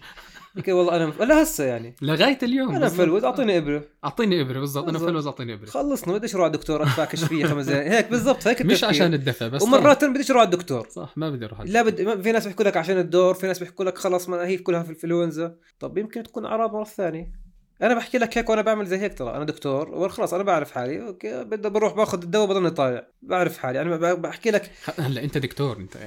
يقول 0.68 0.74
والله 0.88 0.96
أنا 0.96 1.24
لا 1.26 1.44
هسه 1.44 1.64
يعني. 1.64 1.96
لغاية 2.02 2.38
اليوم 2.44 2.70
أنا 2.70 2.80
بالضبط. 2.80 3.02
فلوز 3.02 3.24
أعطيني 3.24 3.58
إبرة. 3.58 3.86
أعطيني 4.06 4.42
إبرة 4.42 4.60
بالضبط. 4.60 4.88
أنا. 4.90 5.00
فلوس 5.00 5.26
أعطيني 5.26 5.54
إبرة. 5.54 5.66
خلصنا 5.66 6.14
بديش 6.14 6.36
أروح 6.36 6.46
على 6.46 6.54
الدكتور 6.56 6.84
أدفع 6.84 7.06
كشفية 7.06 7.46
خمس 7.46 7.66
دقائق 7.66 7.92
هيك 7.92 8.10
بالضبط 8.10 8.48
هيك 8.48 8.62
مش 8.62 8.72
التفكير. 8.72 8.90
عشان 8.90 9.14
الدفع 9.14 9.48
بس 9.48 9.62
ومرات 9.62 10.06
بديش 10.06 10.32
أروح 10.32 10.42
على 10.42 10.54
الدكتور. 10.54 10.90
صح 10.90 11.14
ما 11.18 11.30
بدي 11.30 11.46
أروح 11.46 11.62
لا 11.62 11.82
بد... 11.82 12.02
ما- 12.02 12.22
في 12.22 12.32
ناس 12.32 12.46
بيحكوا 12.48 12.66
لك 12.66 12.78
عشان 12.78 12.98
الدور 12.98 13.34
في 13.34 13.48
ناس 13.48 13.60
بيحكوا 13.60 13.86
لك 13.86 13.98
خلاص 13.98 14.30
ما 14.30 14.48
هي 14.48 14.58
كلها 14.58 14.84
في 14.84 14.90
الانفلونزا 14.90 15.56
طب 15.80 15.98
يمكن 15.98 16.24
تكون 16.24 16.46
أعراض 16.46 16.74
مرض 16.74 16.88
ثاني 16.88 17.34
أنا 17.84 17.96
بحكي 17.96 18.18
لك 18.18 18.38
هيك 18.38 18.50
وأنا 18.50 18.62
بعمل 18.62 18.86
زي 18.86 18.98
هيك 18.98 19.18
ترى 19.18 19.36
أنا 19.36 19.44
دكتور 19.44 19.90
وخلاص 19.90 20.34
أنا 20.34 20.44
بعرف 20.44 20.72
حالي 20.72 21.08
أوكي 21.08 21.44
بدي 21.44 21.70
بروح 21.70 21.94
باخذ 21.94 22.24
الدواء 22.24 22.48
بضلني 22.48 22.70
طالع 22.70 23.08
بعرف 23.22 23.58
حالي 23.58 23.82
أنا 23.82 24.14
بحكي 24.14 24.52
لك 24.52 24.72
هلا 25.00 25.24
أنت 25.24 25.38
دكتور 25.38 25.78
أنت 25.78 25.98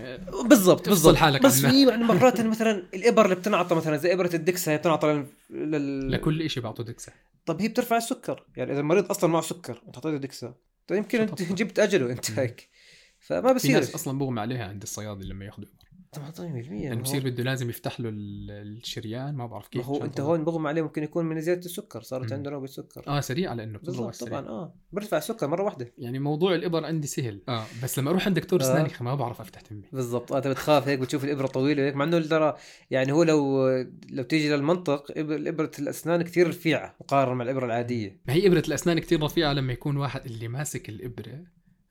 بالضبط 0.44 0.88
بالضبط 0.88 1.14
حالك 1.14 1.42
بس. 1.42 1.60
في 1.66 1.88
يعني 1.88 2.04
مرات 2.04 2.40
مثلا 2.40 2.82
الإبر 2.94 3.24
اللي 3.24 3.34
بتنعطى 3.34 3.74
مثلا 3.74 3.96
زي 3.96 4.12
إبرة 4.12 4.30
الدكسا 4.34 4.72
هي 4.72 4.76
بتنعطى 4.76 5.24
لل... 5.50 6.12
لكل 6.12 6.50
شيء 6.50 6.62
بعطوا 6.62 6.84
دكسة 6.84 7.12
طب 7.46 7.60
هي 7.60 7.68
بترفع 7.68 7.96
السكر 7.96 8.44
يعني 8.56 8.72
إذا 8.72 8.80
المريض 8.80 9.10
أصلا 9.10 9.30
معه 9.30 9.42
سكر 9.42 9.82
انت 9.86 9.96
حطيته 9.96 10.16
دكسا 10.16 10.54
طيب 10.86 10.98
يمكن 10.98 11.20
أنت. 11.20 11.42
جبت 11.42 11.78
أجله 11.78 12.10
أنت. 12.10 12.30
هيك 12.30 12.68
فما 13.20 13.48
في 13.48 13.54
بصير 13.54 13.72
ناس 13.72 13.94
أصلا 13.94 14.18
بغمى 14.18 14.40
عليها 14.40 14.64
عند 14.64 14.82
الصيادله 14.82 15.28
لما 15.28 15.44
يأخذوا 15.44 15.68
طبعا 16.16 16.30
طيب 16.30 16.64
100% 16.64 16.70
يعني 16.72 16.96
ما 16.96 17.02
بصير 17.02 17.24
بده 17.24 17.42
لازم 17.42 17.70
يفتح 17.70 18.00
له 18.00 18.08
ال- 18.08 18.50
الشريان 18.50 19.34
ما 19.34 19.46
بعرف 19.46 19.68
كيف 19.68 19.86
هو 19.86 20.04
أنت. 20.04 20.20
هون 20.20 20.44
بغمى 20.44 20.68
عليه 20.68 20.82
ممكن 20.82 21.02
يكون 21.02 21.24
من 21.26 21.40
زيادة 21.40 21.60
السكر 21.66 22.02
صارت. 22.02 22.32
عنده 22.32 22.50
نوبة 22.50 22.66
سكر. 22.66 23.02
آه 23.08 23.20
سريع 23.20 23.52
لأنه 23.52 23.78
بتضرب 23.78 23.94
على 23.96 24.06
بالضبط 24.06 24.22
السريع. 24.22 24.40
طبعا 24.40 24.50
آه. 24.50 24.74
برفع 24.92 25.16
السكر 25.18 25.46
مرة 25.46 25.62
واحدة. 25.62 25.92
يعني 25.98 26.18
موضوع 26.18 26.54
الابر 26.54 26.84
عندي 26.84 27.06
سهل. 27.06 27.42
آه. 27.48 27.64
بس 27.82 27.98
لما 27.98 28.10
أروح 28.10 28.26
عند 28.26 28.38
دكتور 28.38 28.60
آه. 28.60 28.64
اسنان 28.64 28.86
آه. 29.00 29.02
ما 29.02 29.14
بعرف 29.14 29.40
أفتح 29.40 29.60
تمي 29.60 29.82
بالضبط 29.92 30.32
أنت 30.32 30.46
بتخاف 30.48 30.88
هيك 30.88 30.98
بتشوف 30.98 31.24
الإبرة 31.24 31.46
طويلة 31.46 31.82
هيك 31.82 31.96
مع 31.96 32.04
إنه 32.04 32.20
ترى 32.20 32.56
يعني 32.90 33.12
هو 33.12 33.22
لو 33.22 33.68
لو 34.10 34.22
تيجي 34.22 34.48
للمنطق 34.48 35.04
إبرة 35.16 35.70
الأسنان 35.78 36.22
كثير 36.22 36.48
رفيعة 36.48 36.96
مقارنة 37.00 37.34
مع 37.34 37.44
الإبرة 37.44 37.66
العادية. 37.66 38.20
ما 38.28 38.34
هي 38.34 38.46
إبرة 38.46 38.62
الأسنان 38.68 38.98
كتير 38.98 39.22
رفيعة 39.22 39.52
لما 39.52 39.72
يكون 39.72 39.96
واحد 39.96 40.26
اللي 40.26 40.48
ماسك 40.48 40.88
الإبرة 40.88 41.44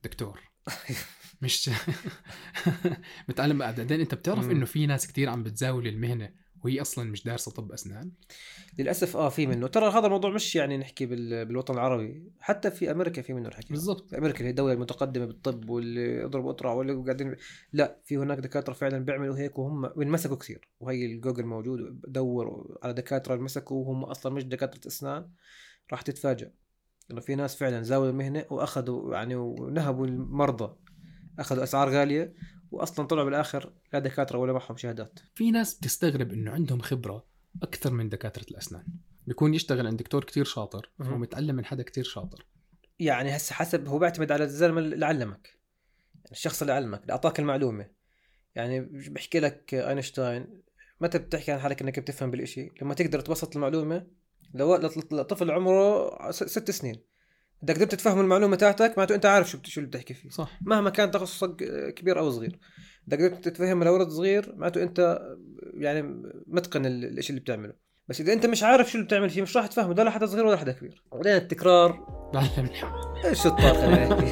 دكتور. 0.04 0.40
مش 1.42 1.70
متعلم 3.30 3.58
بعدين 3.58 4.00
إنت 4.00 4.16
بتعرف. 4.16 4.52
إنه 4.52 4.66
في 4.66 4.86
ناس 4.86 5.08
كتير 5.08 5.30
عم 5.30 5.44
بتزاول 5.44 5.88
المهنة 5.88 6.46
وهي 6.64 6.82
أصلا 6.82 7.12
مش 7.12 7.24
دارسة 7.24 7.52
طب 7.52 7.72
أسنان؟ 7.72 8.12
للأسف 8.80 9.18
آه 9.18 9.30
في 9.30 9.48
منه. 9.48 9.68
ترى 9.68 9.90
هذا 9.90 10.06
الموضوع 10.06 10.32
مش 10.32 10.56
يعني 10.56 10.78
نحكي 10.78 11.06
بال... 11.06 11.46
بالوطن 11.46 11.74
العربي. 11.74 12.32
حتى 12.40 12.72
في 12.72 12.92
أمريكا 12.92 13.22
في 13.22 13.34
منه 13.34 13.48
الحكي. 13.48 13.68
بالضبط. 13.70 14.10
في 14.10 14.18
أمريكا 14.18 14.38
اللي 14.38 14.48
هي 14.48 14.52
الدولة 14.52 14.74
المتقدمة 14.74 15.26
بالطب 15.26 15.70
واللي 15.70 16.18
يضربوا 16.22 16.52
اطرع 16.52 16.74
واللي 16.74 16.94
قاعدين 16.94 17.36
لا 17.74 18.02
في 18.06 18.18
هناك 18.18 18.38
دكاترة 18.38 18.74
فعلا 18.74 19.00
بيعملوا 19.00 19.38
هيك 19.38 19.60
وهم 19.60 19.88
بينمسكوا 19.88 20.36
كثير. 20.36 20.70
وهي 20.80 21.06
الجوجل 21.06 21.46
موجود 21.46 22.02
دور 22.08 22.78
على 22.84 22.94
دكاترة 22.94 23.36
انمسكوا 23.36 23.78
وهم 23.86 24.04
أصلا 24.04 24.34
مش 24.34 24.44
دكاترة 24.44 24.88
أسنان. 24.88 25.30
راح 25.92 26.02
تتفاجئ 26.02 26.50
إنه 27.12 27.22
في 27.22 27.36
ناس 27.36 27.56
فعلا 27.56 27.82
زاولوا 27.84 28.12
المهنة 28.12 28.46
وأخذوا 28.50 29.14
يعني 29.16 29.36
ونهبوا 29.36 30.08
المرضى. 30.08 30.76
أخذوا 31.40 31.64
أسعار 31.64 31.90
غالية 31.90 32.34
واصلا 32.72 33.08
طلعوا 33.08 33.26
بالآخر 33.26 33.74
لا 33.94 34.00
دكاترة 34.00 34.38
ولا 34.38 34.54
معهم 34.54 34.78
شهادات. 34.78 35.20
في 35.36 35.52
ناس 35.52 35.74
بتستغرب 35.74 36.34
إنه 36.34 36.52
عندهم 36.52 36.80
خبرة 36.80 37.26
أكثر 37.64 37.94
من 37.94 38.10
دكاترة 38.10 38.46
الأسنان. 38.52 38.86
بيكون 39.28 39.54
يشتغل 39.54 39.88
عند 39.88 39.98
دكتور 40.00 40.24
كتير 40.24 40.46
شاطر. 40.46 40.92
ومتعلم 41.00 41.56
من 41.56 41.66
حدا 41.66 41.84
كتير 41.84 42.04
شاطر. 42.04 42.46
يعني 43.00 43.36
هسه 43.36 43.54
حسب 43.56 43.88
هو 43.88 44.00
بيعتمد 44.00 44.32
على 44.32 44.44
الزلمة 44.44 44.80
اللي 44.80 45.06
علمك 45.06 45.48
يعني 46.16 46.32
الشخص 46.32 46.62
اللي 46.62 46.74
علمك 46.74 47.02
اللي 47.02 47.14
أعطاك 47.14 47.40
المعلومة. 47.40 47.90
يعني 48.56 48.82
بحكي 49.10 49.40
لك 49.40 49.74
أينشتاين 49.74 50.62
متى 51.02 51.18
بتحكي 51.18 51.52
عن 51.52 51.60
حالك 51.60 51.82
إنك 51.82 52.00
بتفهم 52.00 52.32
بالإشي؟ 52.32 52.72
لما 52.82 52.94
تقدر 52.94 53.20
تبسط 53.20 53.56
المعلومة 53.56 54.08
لو 54.54 54.76
لط- 54.76 55.14
لطفل 55.14 55.52
عمره 55.52 56.32
ست 56.32 56.72
سنين. 56.72 57.02
إذا 57.64 57.74
قدرت 57.74 57.96
تفهم 57.96 58.20
المعلومة 58.20 58.56
تاعتك 58.56 58.94
معناته 58.98 59.16
أنت 59.16 59.26
عارف 59.26 59.50
شو 59.50 59.58
شو 59.64 59.80
اللي 59.80 59.90
بتحكي 59.90 60.14
فيه. 60.14 60.30
صح. 60.30 60.60
مهما 60.62 60.90
كان 60.90 61.12
تخصصك 61.12 61.56
كبير 61.96 62.20
أو 62.20 62.30
صغير. 62.32 62.60
إذا 63.08 63.18
قدرت 63.18 63.48
تفهم 63.50 63.84
لولد 63.84 64.10
صغير 64.10 64.54
معناته 64.56 64.84
أنت 64.84 65.20
يعني 65.74 66.02
متقن 66.48 66.86
ال- 66.86 67.06
الإشي 67.06 67.30
اللي 67.30 67.42
بتعمله. 67.42 67.74
بس 68.08 68.22
إذا 68.22 68.34
أنت 68.34 68.46
مش 68.46 68.64
عارف 68.64 68.90
شو 68.92 68.96
اللي 68.98 69.06
بتعمل 69.08 69.30
فيه 69.30 69.42
مش 69.42 69.58
راح 69.58 69.68
تفهمه. 69.68 69.94
ده 69.94 70.04
لا 70.04 70.10
حدا 70.12 70.26
صغير 70.26 70.46
ولا 70.46 70.58
حدا 70.58 70.72
كبير. 70.72 71.04
وبعدين 71.12 71.36
التكرار. 71.36 72.06
نحكي 72.36 72.62
أوكي. 73.26 74.30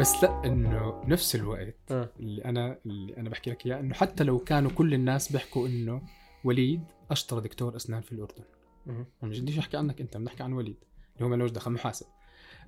بس 0.00 0.22
لا 0.24 0.42
إنه 0.44 1.02
بنفس 1.06 1.34
الوقت 1.34 1.74
آه. 1.90 2.08
اللي 2.20 2.44
أنا 2.44 2.78
اللي 2.86 3.16
أنا 3.16 3.30
بحكي 3.30 3.50
لك 3.50 3.66
إياه 3.66 3.80
إنه 3.80 3.94
حتى 3.94 4.24
لو 4.24 4.38
كانوا 4.38 4.70
كل 4.70 4.94
الناس 4.94 5.32
بيحكوا 5.32 5.68
إنه 5.68 6.02
وليد 6.44 6.84
أشطر 7.10 7.38
دكتور 7.38 7.76
أسنان 7.76 8.02
في 8.02 8.12
الأردن. 8.12 8.44
أنا 8.86 9.06
مش 9.22 9.40
بديش 9.40 9.58
أحكي 9.58 9.76
عنك 9.76 10.00
أنت 10.00 10.16
بنحكي 10.16 10.42
عن 10.42 10.52
وليد 10.52 10.76
اللي 11.14 11.24
هو 11.24 11.28
مالوش 11.28 11.50
دخل 11.50 11.70
محاسب. 11.70 12.06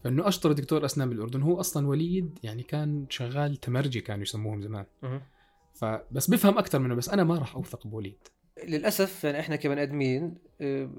فإنه 0.05 0.29
أشطر 0.29 0.53
دكتور 0.53 0.85
أسنان 0.85 1.09
بالأردن 1.09 1.43
هو 1.43 1.61
أصلا 1.61 1.87
وليد 1.87 2.39
يعني 2.43 2.63
كان 2.63 3.07
شغال 3.11 3.57
تمرجي 3.57 4.01
كانوا 4.01 4.23
يسموهم 4.23 4.63
زمان. 4.63 4.87
فبس 5.75 6.31
بفهم 6.31 6.59
أكثر 6.59 6.79
منه 6.79 6.95
بس 6.95 7.09
أنا 7.09 7.25
ما 7.25 7.39
راح 7.39 7.55
أوثق 7.57 7.87
بوليد 7.87 8.19
للأسف 8.69 9.25
يعني 9.25 9.41
إحنا 9.41 9.57
كبني 9.57 9.83
آدمين 9.83 10.35
آه، 10.61 10.91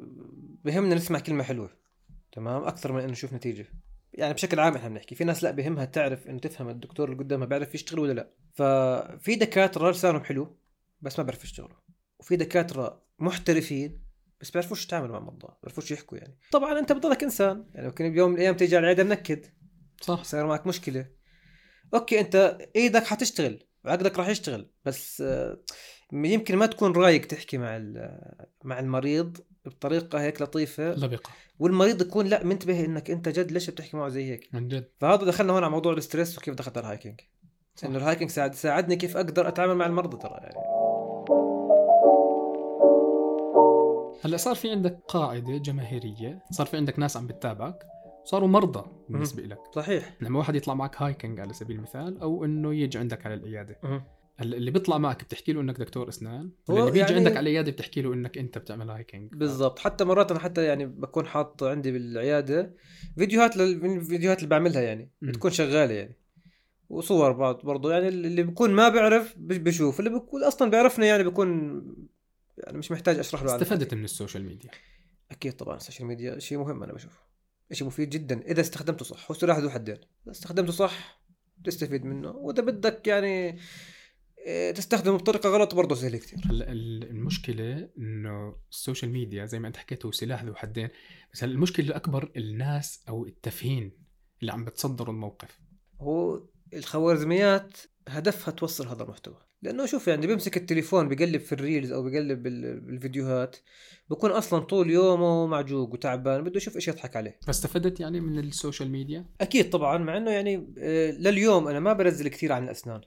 بهمنا 0.65 0.95
نسمع 0.95 1.19
كلمة 1.19 1.43
حلوة 1.43 1.69
تمام؟ 2.31 2.63
أكثر 2.63 2.91
من 2.91 2.99
إنه 2.99 3.11
نشوف 3.11 3.33
نتيجة. 3.33 3.67
يعني 4.13 4.33
بشكل 4.33 4.59
عام 4.59 4.75
إحنا 4.75 4.89
بنحكي 4.89 5.15
في 5.15 5.23
ناس 5.23 5.43
لا 5.43 5.51
بهمها 5.51 5.85
تعرف 5.85 6.27
إنه 6.27 6.39
تفهم 6.39 6.69
الدكتور 6.69 7.11
اللي 7.11 7.23
قدامها 7.23 7.47
بيعرف 7.47 7.75
يشتغل 7.75 7.99
ولا 7.99 8.13
لا. 8.13 8.31
ففي 8.53 9.35
دكاترة 9.35 9.91
لسانهم 9.91 10.23
حلو 10.23 10.57
بس 11.01 11.19
ما 11.19 11.25
بيعرف 11.25 11.43
يشتغلوا. 11.43 11.77
وفي 12.19 12.35
دكاترة 12.35 13.01
محترفين 13.19 14.05
بس 14.41 14.51
بيعرفوش 14.51 14.85
يتعاملوا 14.85 15.11
مع 15.11 15.17
المرضى 15.17 15.47
بيعرفوش 15.63 15.91
يحكوا 15.91 16.17
يعني. 16.17 16.37
طبعا 16.51 16.79
أنت 16.79 16.91
بتضلك 16.91 17.23
إنسان 17.23 17.65
يعني 17.73 17.87
ممكن 17.87 18.11
بيوم 18.11 18.29
من 18.31 18.35
الأيام 18.37 18.55
تيجي 18.55 18.75
على 18.75 18.81
العيادة 18.83 19.03
منكد 19.03 19.45
صح. 20.01 20.23
صار 20.23 20.47
معك 20.47 20.67
مشكلة. 20.67 21.05
أوكي 21.93 22.19
أنت 22.19 22.57
إيدك 22.75 23.03
حتشتغل 23.03 23.63
عقدك 23.85 24.17
راح 24.19 24.27
يشتغل 24.27 24.69
بس 24.85 25.21
آه، 25.21 25.59
يمكن 26.13 26.55
ما 26.57 26.65
تكون 26.65 26.91
رايق 26.91 27.25
تحكي 27.25 27.57
مع 27.57 27.77
ال- 27.77 28.35
مع 28.63 28.79
المريض 28.79 29.37
بطريقة 29.65 30.21
هيك 30.21 30.41
لطيفة. 30.41 30.93
لبقة. 30.93 31.29
والمريض 31.59 32.01
يكون 32.01 32.25
لا 32.27 32.43
منتبه 32.43 32.85
إنك 32.85 33.11
أنت 33.11 33.29
جد 33.29 33.51
ليش 33.51 33.69
بتحكي 33.69 33.97
معه 33.97 34.09
زي 34.09 34.31
هيك. 34.31 34.49
من 34.53 34.67
جد. 34.67 34.89
فهذا 34.99 35.25
دخلنا 35.25 35.53
هون 35.53 35.63
على 35.63 35.71
موضوع 35.71 35.93
ال 35.93 36.00
stress 36.00 36.37
وكيف 36.37 36.55
دخلت 36.55 36.77
على 36.77 36.83
ال 36.85 36.89
hiking. 36.90 37.19
إنه 37.83 37.97
ال 37.97 38.02
hiking 38.02 38.29
ساعد 38.31 38.55
ساعدني 38.55 38.95
كيف 38.95 39.17
أقدر 39.17 39.47
أتعامل 39.47 39.75
مع 39.75 39.85
المرضى 39.85 40.17
ترى 40.17 40.39
يعني. 40.43 40.55
هلأ 44.21 44.37
صار 44.37 44.55
في 44.55 44.71
عندك 44.71 44.99
قاعدة 45.07 45.57
جماهيرية 45.57 46.43
صار 46.51 46.67
في 46.67 46.77
عندك 46.77 46.99
ناس 46.99 47.17
عم 47.17 47.27
بتتابعك 47.27 47.83
صاروا 48.23 48.47
مرضى 48.47 48.83
بالنسبة 49.09 49.43
لك 49.43 49.59
صحيح. 49.75 50.17
لما 50.21 50.39
واحد 50.39 50.55
يطلع 50.55 50.73
معك 50.73 51.01
hiking 51.01 51.39
على 51.39 51.53
سبيل 51.53 51.75
المثال 51.77 52.19
أو 52.21 52.45
إنه 52.45 52.73
يجي 52.75 52.97
عندك 52.97 53.25
على 53.25 53.35
العيادة. 53.35 53.79
اللي 54.41 54.71
بيطلع 54.71 54.97
معك 54.97 55.23
بتحكي 55.23 55.53
له 55.53 55.61
إنك 55.61 55.79
دكتور 55.79 56.09
أسنان 56.09 56.51
اللي 56.69 56.85
بيجي 56.85 56.99
يعني- 56.99 57.15
عندك 57.15 57.31
على 57.37 57.39
العيادة 57.49 57.71
بتحكي 57.71 58.01
له 58.01 58.13
إنك 58.13 58.37
أنت 58.37 58.57
بتعمل 58.57 58.89
hiking. 58.89 59.31
بالضبط. 59.35 59.79
حتى 59.79 60.03
مرات 60.03 60.31
أنا 60.31 60.39
حتى 60.39 60.63
يعني 60.63 60.85
بكون 60.85 61.25
حاط 61.25 61.63
عندي 61.63 61.91
بالعيادة 61.91 62.73
فيديوهات 63.17 63.57
لل- 63.57 63.83
من 63.83 63.97
الفيديوهات 63.97 64.37
اللي 64.37 64.49
بعملها 64.49 64.81
يعني. 64.81 65.11
بتكون 65.21 65.51
شغالة 65.51 65.93
يعني. 65.93 66.17
وصور 66.89 67.31
بعض 67.31 67.61
برضو 67.63 67.89
يعني 67.89 68.07
اللي 68.07 68.43
بيكون 68.43 68.71
ما 68.71 68.89
بيعرف 68.89 69.33
بي- 69.37 69.59
بيشوف 69.59 69.99
اللي 69.99 70.09
بيكون 70.09 70.43
أصلا 70.43 70.71
بيعرفني 70.71 71.07
يعني 71.07 71.23
بيكون 71.23 71.81
يعني 72.57 72.77
مش 72.77 72.91
محتاج 72.91 73.19
أشرح 73.19 73.43
له 73.43 73.55
استفدت. 73.55 73.93
من 73.93 74.03
ال 74.03 74.09
social 74.09 74.45
media. 74.45 74.71
أكيد 75.31 75.53
طبعا 75.53 75.77
ال 75.77 75.82
social 75.82 76.07
media 76.07 76.39
شيء 76.39 76.57
مهم 76.57 76.83
أنا 76.83 76.93
بشوفه. 76.93 77.19
شيء 77.71 77.87
مفيد 77.87 78.09
جدا. 78.09 78.41
إذا 78.41 78.61
استخدمته 78.61 79.05
صح 79.05 79.31
هو 79.31 79.35
سلاح 79.35 79.57
ذو 79.57 79.69
حدين. 79.69 79.95
إذا 79.95 80.31
استخدمته 80.31 80.71
صح 80.71 81.21
تستفيد 81.63 82.05
منه. 82.05 82.29
وإذا 82.31 82.63
بدك 82.63 83.07
يعني 83.07 83.59
إيه، 84.45 84.71
تستخدمه 84.71 85.17
بطريقة 85.17 85.49
غلط 85.49 85.75
برضه 85.75 85.95
سهل 85.95 86.17
كثير 86.17 86.39
هلأ 86.45 86.71
ال- 86.71 87.09
المشكلة 87.09 87.89
إنه 87.97 88.55
السوشيال 88.71 89.11
ميديا 89.11 89.45
زي 89.45 89.59
ما 89.59 89.67
أنت 89.67 89.77
حكيت 89.77 90.05
هو 90.05 90.11
سلاح 90.11 90.43
ذو 90.43 90.55
حدين. 90.55 90.89
بس 91.33 91.43
هلأ 91.43 91.53
المشكلة 91.53 91.85
الأكبر 91.87 92.31
الناس 92.37 93.03
أو 93.09 93.25
التافهين 93.25 93.97
اللي 94.41 94.51
عم 94.51 94.65
بتصدروا 94.65 95.13
الموقف. 95.13 95.59
هو 96.01 96.47
الخوارزميات 96.73 97.77
هدفها 98.07 98.51
توصل 98.51 98.87
هذا 98.87 99.03
المحتوى. 99.03 99.44
لأنه 99.61 99.85
شوف 99.85 100.07
يعني 100.07 100.27
بيمسك 100.27 100.57
التليفون 100.57 101.09
بقلب 101.09 101.41
في 101.41 101.53
ال 101.53 101.60
reels 101.60 101.91
أو 101.91 102.03
بقلب 102.03 102.43
بال- 102.43 102.79
بالفيديوهات 102.79 103.55
بكون 104.09 104.31
أصلا 104.31 104.59
طول 104.59 104.89
يومه 104.89 105.47
معجوق 105.47 105.93
وتعبان 105.93 106.43
بده 106.43 106.57
يشوف 106.57 106.75
إيش 106.75 106.87
يضحك 106.87 107.15
عليه. 107.15 107.39
فاستفدت 107.47 107.99
يعني 107.99 108.19
من 108.19 108.39
ال 108.39 108.46
social 108.46 108.89
media؟ 108.89 109.25
أكيد 109.41 109.69
طبعا 109.69 109.97
مع 109.97 110.17
إنه 110.17 110.31
يعني 110.31 110.73
آه، 110.79 111.11
لليوم 111.11 111.67
أنا 111.67 111.79
ما 111.79 111.93
بنزل 111.93 112.27
كثير 112.27 112.51
عن 112.51 112.63
الأسنان. 112.63 113.01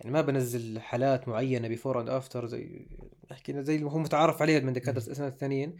يعني 0.00 0.12
ما 0.12 0.20
بنزل 0.20 0.80
حالات 0.80 1.28
معينة 1.28 1.68
before 1.68 2.00
and 2.00 2.08
after 2.08 2.46
زي 2.46 2.88
حكينا 3.30 3.62
زي 3.62 3.74
اللي 3.76 3.86
هو 3.86 3.98
متعارف 3.98 4.42
عليها 4.42 4.60
من 4.60 4.72
دكاترة. 4.72 5.04
الأسنان 5.06 5.28
الثانيين. 5.28 5.76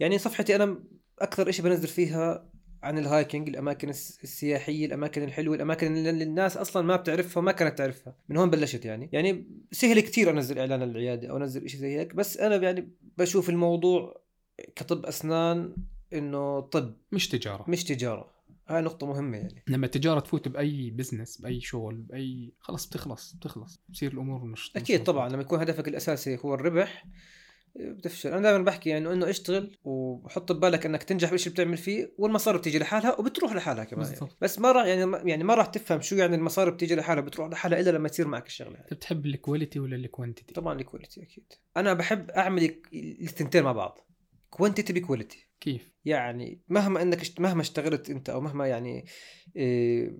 يعني 0.00 0.18
صفحتي 0.18 0.56
أنا 0.56 0.84
أكثر 1.18 1.50
شيء 1.50 1.64
بنزل 1.64 1.88
فيها 1.88 2.50
عن 2.84 2.98
ال 2.98 3.05
hiking 3.05 3.48
الأماكن 3.48 3.88
الس- 3.88 4.18
السياحية 4.22 4.86
الأماكن 4.86 5.22
الحلوة 5.22 5.56
الأماكن 5.56 5.96
اللي 6.06 6.24
الناس 6.24 6.56
أصلا 6.56 6.82
ما 6.86 6.96
بتعرفها 6.96 7.40
وما 7.40 7.52
كانت 7.52 7.78
تعرفها 7.78 8.16
من 8.28 8.36
هون 8.36 8.50
بلشت 8.50 8.84
يعني. 8.84 9.10
يعني 9.12 9.46
سهل 9.72 10.00
كثير 10.00 10.30
أنزل 10.30 10.58
إعلان 10.58 10.82
العيادة 10.82 11.28
أو 11.30 11.36
أنزل 11.36 11.68
شيء 11.68 11.80
زي 11.80 11.98
هيك 11.98 12.14
بس 12.14 12.36
أنا 12.38 12.56
يعني 12.56 12.88
بشوف 13.18 13.50
الموضوع 13.50 14.20
كطب 14.76 15.06
أسنان 15.06 15.76
إنه 16.12 16.60
طب. 16.60 16.94
مش 17.12 17.28
تجارة. 17.28 17.64
مش 17.70 17.84
تجارة. 17.84 18.34
هاي 18.68 18.82
نقطة 18.82 19.06
مهمة 19.06 19.36
يعني. 19.36 19.62
لما 19.68 19.86
التجارة 19.86 20.20
تفوت 20.20 20.48
بأي 20.48 20.90
business 20.90 21.36
بأي 21.40 21.60
شغل 21.60 21.94
بأي 21.94 22.52
خلص 22.60 22.86
بتخلص 22.86 23.32
بتخلص 23.34 23.80
بصير 23.88 24.12
الأمور 24.12 24.44
مش 24.44 24.72
أكيد 24.76 25.00
مش 25.00 25.06
طبعا 25.06 25.28
لما 25.28 25.42
يكون 25.42 25.60
هدفك 25.60 25.88
الأساسي 25.88 26.38
هو 26.44 26.54
الربح 26.54 27.04
بتفشل. 27.76 28.28
أنا 28.32 28.40
دائما 28.40 28.64
بحكي 28.64 28.90
يعني 28.90 29.12
إنه 29.12 29.30
اشتغل 29.30 29.76
وحط 29.84 30.52
ببالك 30.52 30.86
إنك 30.86 31.02
تنجح 31.02 31.30
بالشيء 31.30 31.52
اللي 31.52 31.62
بتعمل 31.64 31.76
فيه 31.76 32.14
والمصاري 32.18 32.58
بتيجي 32.58 32.78
لحالها 32.78 33.20
وبتروح 33.20 33.52
لحالها 33.52 33.84
كمان 33.84 34.12
يعني. 34.12 34.28
بس 34.40 34.58
ما 34.58 34.72
راح 34.72 34.86
يعني 34.86 35.06
ما- 35.06 35.18
يعني 35.24 35.44
ما 35.44 35.54
راح 35.54 35.66
تفهم 35.66 36.00
شو 36.00 36.16
يعني 36.16 36.36
المصاري 36.36 36.70
بتيجي 36.70 36.94
لحالها 36.94 37.22
بتروح 37.22 37.48
لحالها 37.48 37.80
إلا 37.80 37.90
لما 37.90 38.08
تصير 38.08 38.28
معك 38.28 38.46
الشغلة. 38.46 38.78
انت 38.78 38.94
بتحب 38.94 39.26
ال 39.26 39.33
quality 39.33 39.80
ولا 39.80 39.96
ال 39.96 40.02
quantity 40.02 40.54
طبعا 40.54 40.80
ال 40.80 40.85
quality 40.85 41.22
أكيد. 41.22 41.52
أنا 41.76 41.92
بحب 41.94 42.30
أعمل 42.30 42.74
الثنتين 42.94 43.62
مع 43.62 43.72
بعض. 43.72 43.98
quantity 44.50 44.92
ب 44.92 44.99
quality 44.99 45.48
كيف؟ 45.60 45.92
يعني 46.04 46.62
مهما 46.68 47.02
إنك 47.02 47.22
مهما 47.40 47.60
اشتغلت 47.60 48.10
أنت 48.10 48.28
أو 48.30 48.40
مهما 48.40 48.66
يعني 48.66 49.04
إيه، 49.56 50.16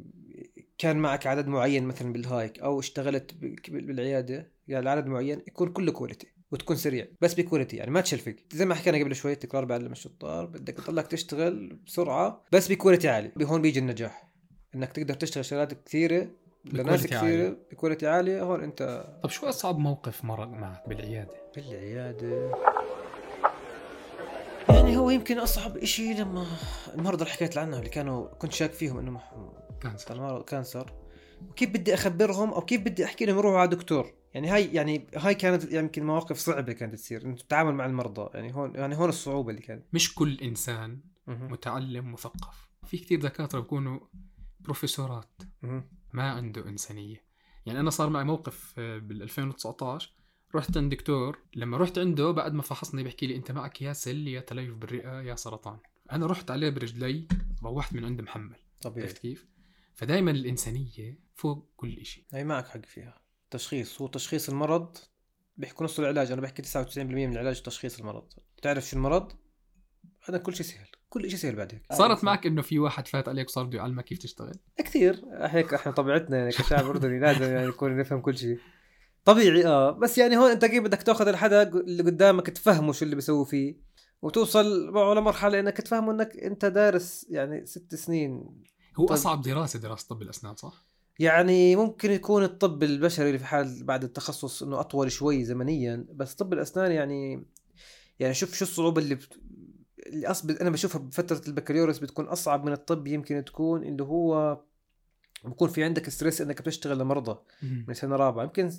كان 0.78 0.96
معك 0.96 1.26
عدد 1.26 1.46
معين 1.46 1.84
مثلا 1.84 2.12
بال 2.12 2.28
hike 2.28 2.58
أو 2.60 2.80
اشتغلت 2.80 3.34
بالعيادة 3.68 4.52
يعني 4.68 4.90
عدد 4.90 5.06
معين 5.06 5.42
يكون 5.48 5.72
كله 5.72 5.92
quality 5.92 6.33
وتكون 6.54 6.76
سريع 6.76 7.06
بس 7.20 7.34
ب 7.34 7.39
quality. 7.39 7.76
يعني 7.76 7.90
ما 7.90 8.00
تشلفق 8.00 8.34
زي 8.52 8.64
ما 8.66 8.74
حكينا 8.74 8.98
قبل 8.98 9.14
شوي 9.16 9.34
تكرار 9.34 9.64
بعلم 9.64 9.92
الشطار 9.92 10.46
بدك 10.46 10.74
تضلك 10.74 11.06
تشتغل 11.06 11.78
بسرعة 11.86 12.44
بس 12.52 12.68
ب 12.72 12.77
quality 12.77 13.08
عالي 13.08 13.30
هون 13.42 13.62
بيجي 13.62 13.78
النجاح. 13.78 14.28
إنك 14.74 14.92
تقدر 14.92 15.14
تشتغل 15.14 15.44
شغلات 15.44 15.74
كثيرة 15.86 16.28
لناس 16.64 17.06
كثيرة 17.06 17.56
ب 17.72 17.77
quality 17.77 18.06
عالية. 18.06 18.42
هون 18.42 18.62
أنت 18.62 19.06
طب 19.22 19.30
شو 19.30 19.48
أصعب 19.48 19.78
موقف 19.78 20.24
مر 20.24 20.46
معك 20.46 20.88
بالعيادة؟ 20.88 21.34
بالعيادة. 21.56 22.50
يعني 24.68 24.96
هو 24.96 25.10
يمكن 25.10 25.38
أصعب 25.38 25.76
إشي 25.76 26.14
لما 26.14 26.46
المرضى 26.94 27.22
اللي 27.22 27.34
حكيت 27.34 27.58
عنهم 27.58 27.78
اللي 27.78 27.90
كانوا 27.90 28.26
كنت 28.26 28.52
شاك 28.52 28.72
فيهم 28.72 29.04
مح- 29.14 29.34
cancer. 29.82 30.42
cancer. 30.42 30.92
وكيف 31.50 31.70
بدي 31.70 31.94
أخبرهم 31.94 32.50
أو 32.50 32.60
كيف 32.60 32.80
بدي 32.80 33.04
أحكي 33.04 33.24
لهم 33.24 33.38
يروحوا 33.38 33.58
على 33.58 33.68
دكتور؟ 33.68 34.14
يعني 34.34 34.48
هاي 34.48 34.74
يعني 34.74 35.06
هاي 35.16 35.34
كانت 35.34 35.64
يعني 35.64 35.78
يمكن 35.78 36.04
مواقف 36.04 36.38
صعبة 36.38 36.72
كانت 36.72 36.94
تصير 36.94 37.24
إنه 37.24 37.36
تتعامل 37.36 37.74
مع 37.74 37.86
المرضى. 37.86 38.30
يعني 38.34 38.54
هون 38.54 38.74
يعني 38.74 38.96
هون 38.96 39.08
الصعوبة 39.08 39.50
اللي 39.50 39.62
كانت. 39.62 39.84
مش 39.92 40.14
كل 40.14 40.38
إنسان. 40.40 41.00
متعلم 41.26 42.12
مثقف. 42.12 42.68
في 42.86 42.98
كثير 42.98 43.20
دكاترة 43.20 43.60
بيكونوا 43.60 44.00
بروفيسورات. 44.60 45.42
ما 46.12 46.30
عنده 46.30 46.68
إنسانية. 46.68 47.24
يعني 47.66 47.80
أنا 47.80 47.90
صار 47.90 48.10
معي 48.10 48.24
موقف 48.24 48.74
آه، 48.78 48.98
بال 48.98 49.22
2019 49.22 50.12
رحت 50.54 50.76
عند 50.76 50.94
دكتور. 50.94 51.38
لما 51.54 51.76
رحت 51.76 51.98
عنده 51.98 52.30
بعد 52.30 52.54
ما 52.54 52.62
فحصني 52.62 53.02
بيحكي 53.02 53.26
لي 53.26 53.36
أنت 53.36 53.52
معك 53.52 53.82
يا 53.82 53.92
سل 53.92 54.28
يا 54.28 54.40
تليف 54.40 54.74
بالرئة 54.74 55.20
يا 55.22 55.34
سرطان. 55.34 55.78
أنا 56.12 56.26
رحت 56.26 56.50
عليه 56.50 56.70
برجلي 56.70 57.28
روحت 57.62 57.94
من 57.94 58.04
عند 58.04 58.20
محمل. 58.20 58.56
طبيعي. 58.82 59.06
عرفت 59.06 59.18
كيف؟ 59.18 59.46
فدائما 59.94 60.30
الإنسانية 60.30 61.18
فوق 61.34 61.72
كل 61.76 62.04
شيء 62.04 62.24
هاي 62.32 62.44
معك 62.44 62.68
حق 62.68 62.86
فيها. 62.86 63.20
تشخيص 63.50 64.00
هو 64.00 64.06
تشخيص 64.06 64.48
المرض 64.48 64.96
بيحكوا 65.56 65.84
نص 65.84 65.98
العلاج 65.98 66.32
أنا 66.32 66.40
بحكي 66.40 66.62
99% 66.62 66.98
من 66.98 67.32
العلاج 67.32 67.62
تشخيص 67.62 67.98
المرض. 67.98 68.28
تعرف 68.62 68.88
شو 68.88 68.96
المرض؟ 68.96 69.32
هذا 70.28 70.38
كل 70.38 70.54
شيء 70.54 70.66
سهل. 70.66 70.86
كل 71.08 71.30
شيء 71.30 71.38
سهل 71.38 71.56
بعد 71.56 71.74
هيك 71.74 71.92
صارت 71.92 72.24
معك 72.24 72.46
إنه 72.46 72.62
في 72.62 72.78
واحد 72.78 73.08
فات 73.08 73.28
عليك 73.28 73.50
صار 73.50 73.64
بده 73.64 73.78
يعلمك 73.78 74.04
كيف 74.04 74.18
تشتغل؟ 74.18 74.54
كثير. 74.78 75.24
هيك 75.32 75.74
إحنا 75.74 75.92
طبيعتنا 75.92 76.36
يعني 76.36 76.50
كشعب 76.50 76.86
أردني 76.86 77.18
لازم 77.20 77.42
يعني 77.42 77.66
نكون 77.66 77.96
نفهم 77.96 78.20
كل 78.20 78.38
شيء. 78.38 78.58
طبيعي 79.24 79.66
آه. 79.66 79.90
بس 79.90 80.18
يعني 80.18 80.36
هون 80.36 80.50
أنت 80.50 80.64
كيف 80.64 80.84
بدك 80.84 81.02
تأخذ 81.02 81.28
الحدا 81.28 81.62
اللي 81.62 82.02
قدامك 82.02 82.46
تفهمه 82.46 82.92
شو 82.92 83.04
اللي 83.04 83.16
بيسوي 83.16 83.46
فيه 83.46 83.76
وتوصل 84.22 84.90
معه 84.90 85.14
لمرحلة 85.14 85.60
إنك 85.60 85.76
تفهمه 85.76 86.12
إنك 86.12 86.36
أنت 86.36 86.64
دارس 86.64 87.26
يعني 87.30 87.66
ست 87.66 87.94
سنين 87.94 88.62
هو 88.96 89.06
طيب. 89.06 89.16
أصعب 89.16 89.42
دراسة 89.42 89.78
دراسة 89.78 90.06
طب 90.08 90.22
الأسنان 90.22 90.56
صح؟ 90.56 90.84
يعني 91.18 91.76
ممكن 91.76 92.10
يكون 92.10 92.42
الطب 92.44 92.82
البشري 92.82 93.26
اللي 93.26 93.38
في 93.38 93.44
حال 93.44 93.84
بعد 93.84 94.04
التخصص 94.04 94.62
إنه 94.62 94.80
أطول 94.80 95.12
شوي 95.12 95.44
زمنيا 95.44 96.06
بس 96.12 96.34
طب 96.34 96.52
الأسنان 96.52 96.92
يعني 96.92 97.46
يعني 98.20 98.34
شوف 98.34 98.54
شو 98.54 98.64
الصعوبة 98.64 99.02
اللي 99.02 99.14
بت... 99.14 99.40
اللي 100.06 100.26
أصب... 100.26 100.50
أنا 100.50 100.70
بشوفها 100.70 101.00
بفترة 101.00 101.42
البكالوريوس 101.48 101.98
بتكون 101.98 102.24
أصعب 102.24 102.64
من 102.64 102.72
الطب 102.72 103.06
يمكن 103.06 103.44
تكون 103.44 103.84
اللي 103.84 104.02
هو 104.02 104.60
بكون 105.44 105.68
في 105.68 105.84
عندك 105.84 106.08
stress 106.08 106.40
إنك 106.40 106.62
بتشتغل 106.62 106.98
لمرضى 106.98 107.38
من 107.62 107.94
سنة 107.94 108.16
رابعة. 108.16 108.44
يمكن 108.44 108.70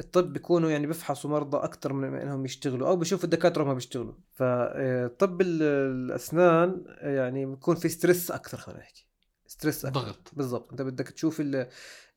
الطب 0.00 0.32
بيكونوا 0.32 0.70
يعني 0.70 0.86
بيفحصوا 0.86 1.30
مرضى 1.30 1.56
أكثر 1.56 1.92
من 1.92 2.14
إنهم 2.14 2.44
يشتغلوا 2.44 2.88
أو 2.88 2.96
بيشوفوا 2.96 3.24
الدكاترة 3.24 3.64
هم 3.64 3.74
بيشتغلوا. 3.74 4.14
فطب 4.32 5.40
الأسنان 5.40 6.84
يعني 7.00 7.46
بيكون 7.46 7.76
في 7.76 7.88
stress 7.88 8.30
أكثر 8.30 8.58
خلينا 8.58 8.80
نحكي. 8.80 9.06
stress 9.54 9.86
ضغط. 9.86 10.30
بالضبط. 10.32 10.70
انت 10.70 10.82
بدك 10.82 11.08
تشوف 11.08 11.40
ال- 11.40 11.56
ال- 11.56 11.68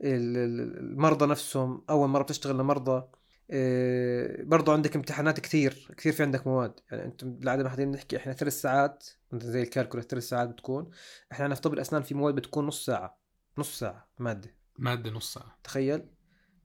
ال- 0.02 0.80
المرضى 0.80 1.26
نفسهم 1.26 1.84
أول 1.90 2.10
مرة 2.10 2.24
بتشتغل 2.24 2.58
لمرضى 2.58 3.08
إيه، 3.50 4.44
برضو 4.44 4.72
عندك 4.72 4.96
امتحانات 4.96 5.40
كثير 5.40 5.88
كثير 5.98 6.14
في 6.14 6.24
عندك 6.24 6.48
مواد. 6.48 6.74
يعني 6.92 7.06
انت 7.06 7.24
بالعاده 7.24 7.64
ما 7.64 7.70
حدين 7.70 7.92
نحكي 7.92 8.18
إحنا 8.18 8.34
ثلاث 8.34 8.62
ساعات 8.62 9.08
انت 9.34 9.44
زي 9.44 9.62
الكالكولا 9.62 10.04
ثلاث 10.04 10.24
ساعات 10.24 10.50
بتكون. 10.50 10.90
إحنا 11.32 11.44
عندنا 11.44 11.56
في 11.56 11.62
طب 11.62 11.74
الأسنان 11.74 12.02
في 12.02 12.14
مواد 12.16 12.36
بتكون 12.36 12.68
نص 12.68 12.86
ساعة 12.86 13.20
نص 13.58 13.80
ساعة 13.80 14.10
مادة. 14.20 14.56
مادة 14.80 15.12
نص 15.12 15.34
ساعة. 15.34 15.60
تخيل؟ 15.64 16.06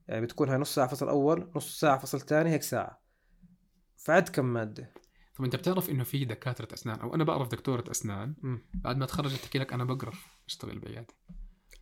يعني 0.07 0.21
بتكون 0.21 0.49
هاي 0.49 0.57
نص 0.57 0.75
ساعة 0.75 0.87
فصل 0.87 1.09
أول 1.09 1.51
نص 1.55 1.79
ساعة 1.79 1.97
فصل 1.97 2.21
ثاني 2.21 2.49
هيك 2.49 2.63
ساعة. 2.63 3.01
فعد 3.95 4.29
كم 4.29 4.45
مادة؟ 4.45 4.93
طب 5.35 5.43
أنت 5.43 5.55
بتعرف 5.55 5.89
إنه 5.89 6.03
في 6.03 6.25
دكاترة 6.25 6.73
أسنان 6.73 6.99
أو 6.99 7.15
أنا 7.15 7.23
بعرف 7.23 7.47
دكتورة 7.47 7.83
أسنان. 7.91 8.35
بعد 8.73 8.97
ما 8.97 9.05
تخرجت 9.05 9.41
تحكي 9.41 9.59
لك 9.59 9.73
أنا 9.73 9.83
بقرف 9.83 10.27
اشتغل 10.47 10.79
بعياده 10.79 11.07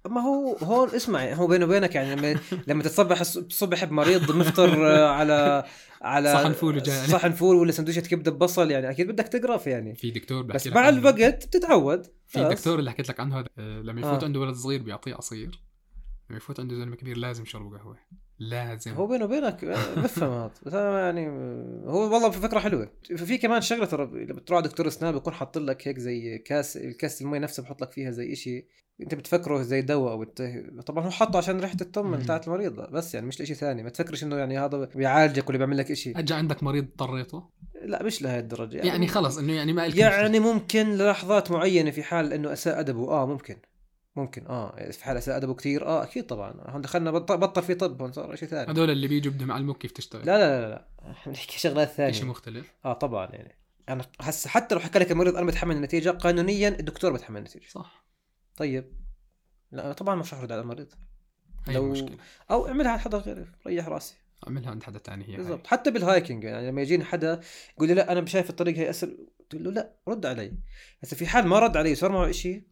ما 0.09 0.21
هو 0.21 0.55
هون 0.57 0.89
اسمع 0.89 1.33
هو 1.33 1.47
بيني 1.47 1.63
وبينك 1.65 1.95
يعني 1.95 2.15
لما 2.15 2.39
لما 2.67 2.83
تتصبح 2.83 3.23
الص- 3.23 3.37
الصبح 3.37 3.83
بمريض 3.85 4.31
مفطر 4.31 4.85
على 4.95 5.63
على 6.01 6.33
صحن 6.33 6.51
فول 6.53 6.77
وجاي. 6.77 7.07
صحن 7.07 7.31
فول 7.31 7.55
ولا 7.55 7.71
سندويشة 7.71 7.99
كبدة 7.99 8.31
ببصل 8.31 8.71
يعني 8.71 8.89
أكيد 8.89 9.07
بدك 9.07 9.27
تقرف 9.27 9.67
يعني 9.67 9.95
في 9.95 10.11
دكتور 10.11 10.43
بس 10.43 10.67
مع. 10.67 10.89
الوقت 10.89 11.45
بتتعود 11.47 12.07
في. 12.27 12.43
دكتور 12.49 12.79
اللي 12.79 12.91
حكيت 12.91 13.09
لك 13.09 13.19
عنه 13.19 13.39
هذا 13.39 13.47
آه، 13.57 13.81
لما 13.81 14.01
يفوت 14.01 14.21
آه. 14.23 14.25
عنده 14.25 14.39
ولد 14.39 14.55
صغير 14.55 14.81
بيعطيه 14.83 15.15
عصير 15.15 15.61
لما 16.29 16.37
يفوت 16.37 16.59
عنده 16.59 16.75
زلمة 16.75 16.95
كبير 16.95 17.17
لازم 17.17 17.43
يشربوا 17.43 17.77
قهوة 17.77 17.97
لازم. 18.41 18.93
هو 18.93 19.07
بيني 19.07 19.23
وبينك 19.23 19.63
آه، 19.63 20.01
بفهم 20.01 20.31
هذا 20.31 20.51
بس 20.65 20.73
أنا 20.73 21.05
يعني 21.05 21.27
آه، 21.27 21.83
هو 21.85 22.13
والله 22.13 22.29
فكرة 22.29 22.59
حلوة. 22.59 22.91
في 23.03 23.37
كمان 23.37 23.61
شغلة 23.61 23.85
ترى 23.85 24.25
لما 24.25 24.39
تروح 24.39 24.59
على 24.59 24.67
دكتور 24.67 24.87
اسنان 24.87 25.13
بيكون 25.13 25.33
حاط 25.33 25.57
لك 25.57 25.87
هيك 25.87 25.99
زي 25.99 26.37
كاس 26.37 26.77
الكاس 26.77 27.21
المي 27.21 27.39
نفسه 27.39 27.63
بحط 27.63 27.81
لك 27.81 27.91
فيها 27.91 28.11
زي 28.11 28.33
إشي 28.33 28.67
أنت 29.01 29.15
بتفكره 29.15 29.61
زي 29.61 29.81
دواء 29.81 30.11
أو 30.11 30.19
بت... 30.19 30.41
طبعا 30.85 31.05
هو 31.05 31.09
حطه 31.09 31.37
عشان 31.37 31.59
ريحة 31.59 31.77
التم. 31.81 32.17
بتاعت 32.17 32.47
المريض 32.47 32.73
بس 32.73 33.15
يعني 33.15 33.27
مش 33.27 33.41
لشيء 33.41 33.55
ثاني. 33.55 33.83
ما 33.83 33.89
تفكرش 33.89 34.23
إنه 34.23 34.35
يعني 34.35 34.59
هذا 34.59 34.89
بيعالجك 34.95 35.49
ولا 35.49 35.57
بيعمل 35.57 35.77
لك 35.77 35.91
إشي. 35.91 36.11
اجى 36.11 36.33
عندك 36.33 36.63
مريض 36.63 36.83
اضطريته؟ 36.83 37.49
لا 37.81 38.03
مش 38.03 38.21
لهي 38.21 38.39
الدرجة. 38.39 38.75
يعني, 38.75 38.87
يعني 38.87 39.07
خلص 39.07 39.37
إنه 39.37 39.53
يعني 39.53 39.73
ما 39.73 39.85
يعني 39.85 40.39
ممكن 40.39 40.87
للحظات 40.89 41.51
معينة 41.51 41.91
في 41.91 42.03
حال 42.03 42.33
إنه 42.33 42.53
أساء 42.53 42.79
أدبه 42.79 43.09
آه 43.09 43.25
ممكن. 43.25 43.55
ممكن. 44.15 44.47
آه 44.47 44.91
في 44.91 45.03
حال 45.05 45.17
أدبه 45.29 45.53
كثير 45.53 45.87
آه 45.87 46.03
أكيد 46.03 46.25
طبعا. 46.25 46.53
هون 46.69 46.81
دخلنا 46.81 47.11
بط- 47.11 47.31
بطل 47.31 47.63
في 47.63 47.75
طب 47.75 48.01
هون 48.01 48.11
صار 48.11 48.35
شيء 48.35 48.49
ثاني. 48.49 48.71
هذول 48.71 48.89
اللي 48.89 49.07
بيجوا 49.07 49.33
بدهم 49.33 49.49
يعلموك 49.49 49.77
كيف 49.77 49.91
تشتغل. 49.91 50.25
لا 50.25 50.37
لا 50.37 50.61
لا 50.61 50.69
لا. 50.69 50.87
بنحكي 51.25 51.59
شغلات 51.59 51.89
ثانية. 51.89 52.11
شيء 52.11 52.25
مختلف. 52.25 52.73
آه 52.85 52.93
طبعا 52.93 53.25
يعني. 53.31 53.57
أنا 53.89 54.05
هسه 54.21 54.49
حتى 54.49 54.75
لو 54.75 54.81
حكى 54.81 54.99
لك 54.99 55.11
المريض 55.11 55.35
أنا 55.35 55.45
بتحمل 55.45 55.75
النتيجة 55.75 56.09
قانونيا 56.09 56.69
الدكتور 56.69 57.11
بتحمل 57.13 57.37
النتيجة. 57.37 57.67
صح. 57.69 58.05
طيب. 58.57 58.93
لا 59.71 59.93
طبعا 59.93 60.15
مش 60.15 60.33
رح 60.33 60.39
على 60.39 60.59
المريض. 60.59 60.93
هي 61.67 61.73
لو- 61.73 61.85
المشكلة 61.85 62.17
أو 62.51 62.67
اعملها 62.67 62.91
على 62.91 62.99
حدا 62.99 63.17
غيري. 63.17 63.45
ريح 63.67 63.87
راسي. 63.87 64.15
أعملها 64.47 64.71
عند 64.71 64.83
حدا 64.83 64.99
تاني 64.99 65.29
هي. 65.29 65.37
بالضبط. 65.37 65.67
حتى 65.67 65.91
بال 65.91 66.04
hiking 66.04 66.43
يعني 66.43 66.67
لما 66.67 66.81
يجيني 66.81 67.03
حدا 67.03 67.41
يقول 67.75 67.87
لي 67.87 67.93
لا 67.93 68.11
أنا 68.11 68.25
شايف 68.25 68.49
الطريق 68.49 68.77
هي 68.77 68.89
اسهل 68.89 69.27
قلت 69.39 69.55
له 69.61 69.71
لا 69.71 69.93
رد 70.07 70.25
علي. 70.25 70.53
هسه 71.03 71.17
في 71.17 71.27
حال 71.27 71.47
ما 71.47 71.59
رد 71.59 71.77
علي 71.77 71.95
صار 71.95 72.11
معه 72.11 72.31
شيء 72.31 72.63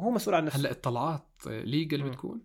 وهو 0.00 0.10
مسؤول 0.10 0.34
عن 0.34 0.44
نفسه. 0.44 0.58
هلأ 0.60 0.70
الطلعات 0.70 1.26
legal. 1.46 2.02
بتكون؟ 2.10 2.42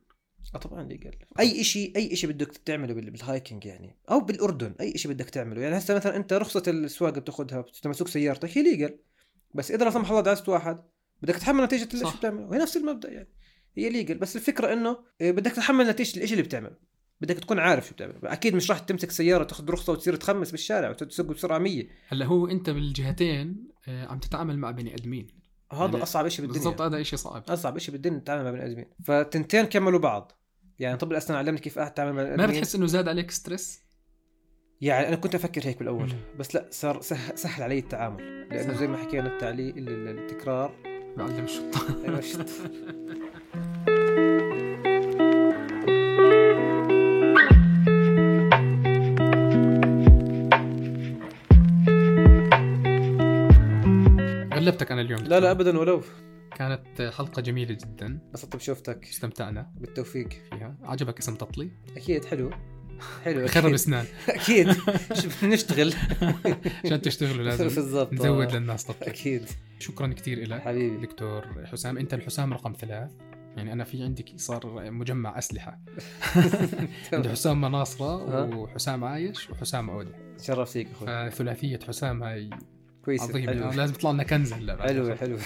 آه 0.55 0.57
طبعا 0.57 0.83
legal 0.83 1.11
أي 1.39 1.63
شيء 1.63 1.95
أي 1.95 2.15
شيء 2.15 2.29
بدك 2.29 2.57
تعمله 2.57 2.93
بال- 2.93 3.09
بال 3.11 3.25
hiking 3.25 3.65
يعني. 3.65 3.97
أو 4.11 4.19
بالأردن 4.19 4.75
أي 4.81 4.97
شيء 4.97 5.11
بدك 5.11 5.29
تعمله. 5.29 5.61
يعني 5.61 5.77
هسه 5.77 5.95
مثلا 5.95 6.15
أنت 6.15 6.33
رخصة 6.33 6.63
السواقة 6.67 7.19
بتاخذها 7.21 7.61
تسوق 7.61 8.07
سيارتك 8.07 8.57
هي 8.57 8.63
legal 8.63 8.99
بس 9.53 9.71
إذا 9.71 9.85
لا 9.85 9.91
سمح 9.91 10.09
الله 10.09 10.21
دعست 10.21 10.49
واحد 10.49 10.79
بدك 11.21 11.35
تتحمل 11.35 11.63
نتيجة 11.63 11.89
اللي. 11.93 12.11
شو 12.11 12.17
بتعمله. 12.17 12.45
وهي 12.47 12.59
نفس 12.59 12.77
المبدأ 12.77 13.11
يعني. 13.11 13.29
هي 13.77 13.89
legal 13.89 14.17
بس 14.17 14.35
الفكرة 14.35 14.73
إنه 14.73 14.97
إيه، 15.21 15.31
بدك 15.31 15.51
تتحمل 15.51 15.89
نتيجة 15.89 16.07
الشيء 16.23 16.31
اللي 16.31 16.43
بتعمله. 16.43 16.75
بدك 17.21 17.35
تكون 17.39 17.59
عارف 17.59 17.87
شو 17.87 17.93
بتعمل 17.93 18.13
أكيد 18.23 18.55
مش 18.55 18.71
راح 18.71 18.79
تمسك 18.79 19.11
سيارة 19.11 19.43
تاخذ 19.43 19.69
رخصة 19.69 19.93
وتصير 19.93 20.15
تخمس 20.15 20.51
بالشارع 20.51 20.89
وتسوق 20.89 21.25
بسرعة 21.25 21.57
100 21.57 21.87
هلأ 22.07 22.25
هو 22.25 22.47
أنت 22.47 22.69
بالجهتين 22.69 23.67
آه، 23.87 24.05
عم 24.05 24.19
تتعامل 24.19 24.57
مع 24.57 24.71
بني 24.71 24.95
آدمين. 24.95 25.27
هذا 25.73 25.85
يعني 25.85 26.03
أصعب 26.03 26.27
شيء 26.27 26.45
بالدنيا. 26.45 26.63
بالضبط 26.63 26.81
هذا 26.81 27.03
شيء 27.03 27.19
صعب. 27.19 27.43
أصعب 27.49 27.77
شيء 27.77 27.91
بالدنيا 27.91 28.19
تتعامل 28.19 28.43
مع 28.43 28.51
بني 28.51 28.65
آدمين. 28.65 28.85
فتنتين 29.03 29.65
كملوا 29.65 29.99
بعض. 29.99 30.31
يعني 30.79 30.97
طب 30.97 31.11
الأسنان 31.11 31.39
علمني 31.39 31.59
كيف 31.59 31.79
أتعامل 31.79 32.13
مع 32.13 32.35
ما. 32.35 32.45
بتحس 32.45 32.75
إنه 32.75 32.85
زاد 32.85 33.07
عليك 33.07 33.31
stress؟ 33.31 33.79
يعني 34.81 35.07
أنا 35.07 35.15
كنت 35.15 35.35
أفكر 35.35 35.67
هيك 35.67 35.79
بالأول. 35.79 36.13
بس 36.39 36.55
لا 36.55 36.67
صار 36.71 37.01
سه- 37.01 37.35
سهل 37.35 37.63
علي 37.63 37.79
التعامل. 37.79 38.49
لأنه. 38.49 38.73
زي 38.73 38.87
ما 38.87 38.97
حكينا 38.97 39.27
التعليق 39.33 39.75
ال- 39.75 39.89
ال- 39.89 40.19
التكرار. 40.19 40.75
بعلم 41.17 41.45
الشطة. 41.45 42.65
غلبتك 54.75 54.91
أنا 54.91 55.01
اليوم 55.01 55.19
لا 55.19 55.39
لا 55.39 55.51
ابدا 55.51 55.79
ولو. 55.79 56.01
كانت 56.55 57.11
حلقة 57.17 57.41
جميلة 57.41 57.73
جدا. 57.73 58.05
انبسطت 58.05 58.55
بشوفتك 58.55 59.03
استمتعنا. 59.03 59.71
بالتوفيق. 59.75 60.29
فيها. 60.29 60.75
عجبك 60.83 61.17
اسم 61.19 61.35
تطلي؟ 61.35 61.69
أكيد 61.97 62.25
حلو. 62.25 62.49
حلو 63.23 63.47
خرب. 63.53 63.73
اسنان 63.73 64.05
أكيد. 64.29 64.67
نشتغل. 65.43 65.93
عشان 66.85 67.01
تشتغلوا 67.01 67.43
لازم 67.43 67.63
بالضبط. 67.63 68.13
نزود. 68.13 68.55
للناس 68.55 68.83
تطلي 68.85 69.07
أكيد. 69.07 69.45
شكرا 69.79 70.07
كثير 70.07 70.47
لك 70.47 70.61
حبيبي. 70.61 71.05
دكتور 71.05 71.65
حسام. 71.65 71.97
أنت 71.97 72.13
الحسام 72.13 72.53
رقم 72.53 72.73
ثلاث. 72.79 73.11
يعني 73.57 73.73
أنا 73.73 73.83
في 73.83 74.03
عندي 74.03 74.25
صار 74.37 74.91
مجمع 74.91 75.37
أسلحة. 75.37 75.79
عندي 77.13 77.29
حسام 77.29 77.61
مناصرة. 77.61 78.45
وحسام 78.55 79.03
عايش 79.03 79.49
وحسام 79.49 79.89
عودة. 79.89 80.35
شرف 80.41 80.71
فيك 80.71 80.87
أخوي. 80.91 81.31
فثلاثية 81.31 81.79
حسام 81.87 82.23
هاي 82.23 82.49
كويس. 83.05 83.21
عظيمه 83.21 83.53
حلو. 83.53 83.71
لازم 83.71 83.93
يطلع 83.93 84.11
لنا 84.11 84.23
كنز 84.23 84.53
هلا 84.53 84.81
حلو. 84.81 85.15
حلو. 85.15 85.37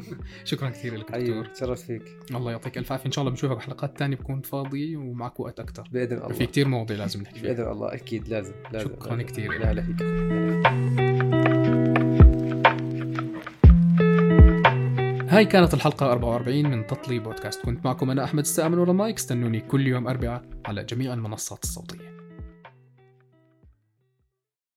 شكرا 0.44 0.70
كثير 0.70 0.96
لك 0.96 1.12
حبيبي 1.12 1.40
دكتور. 1.40 1.54
شرف 1.54 1.82
فيك. 1.82 2.02
الله 2.30 2.50
يعطيك 2.50 2.78
ألف 2.78 2.92
عافية. 2.92 3.06
إن 3.06 3.12
شاء 3.12 3.22
الله 3.22 3.30
بنشوفك 3.30 3.56
بحلقات 3.56 3.98
تانية 3.98 4.16
بكون 4.16 4.40
فاضي 4.40 4.96
ومعك 4.96 5.40
وقت 5.40 5.60
أكثر 5.60 5.88
بإذن 5.92 6.18
في 6.18 6.24
الله 6.24 6.46
كثير 6.46 6.68
مواضيع 6.68 6.96
لازم 6.96 7.22
نحكي 7.22 7.40
فيها. 7.40 7.52
بإذن 7.52 7.70
الله 7.70 7.94
أكيد 7.94 8.28
لازم 8.28 8.52
لازم. 8.72 8.88
شكراً. 8.88 9.22
كتير. 9.22 9.52
لا 9.52 9.72
لا 9.72 9.82
فيك 9.82 10.02
هاي 15.30 15.44
كانت 15.44 15.74
الحلقة 15.74 16.12
44 16.12 16.70
من 16.70 16.86
تطلي 16.86 17.18
بودكاست. 17.18 17.64
كنت 17.64 17.84
معكم 17.84 18.10
أنا 18.10 18.24
أحمد 18.24 18.42
السامن 18.42 18.78
ولا 18.78 18.92
مايك 18.92 19.16
استنوني 19.16 19.60
كل 19.60 19.86
يوم 19.86 20.08
أربعاء 20.08 20.42
على 20.66 20.84
جميع 20.84 21.14
المنصات 21.14 21.64
الصوتية. 21.64 22.17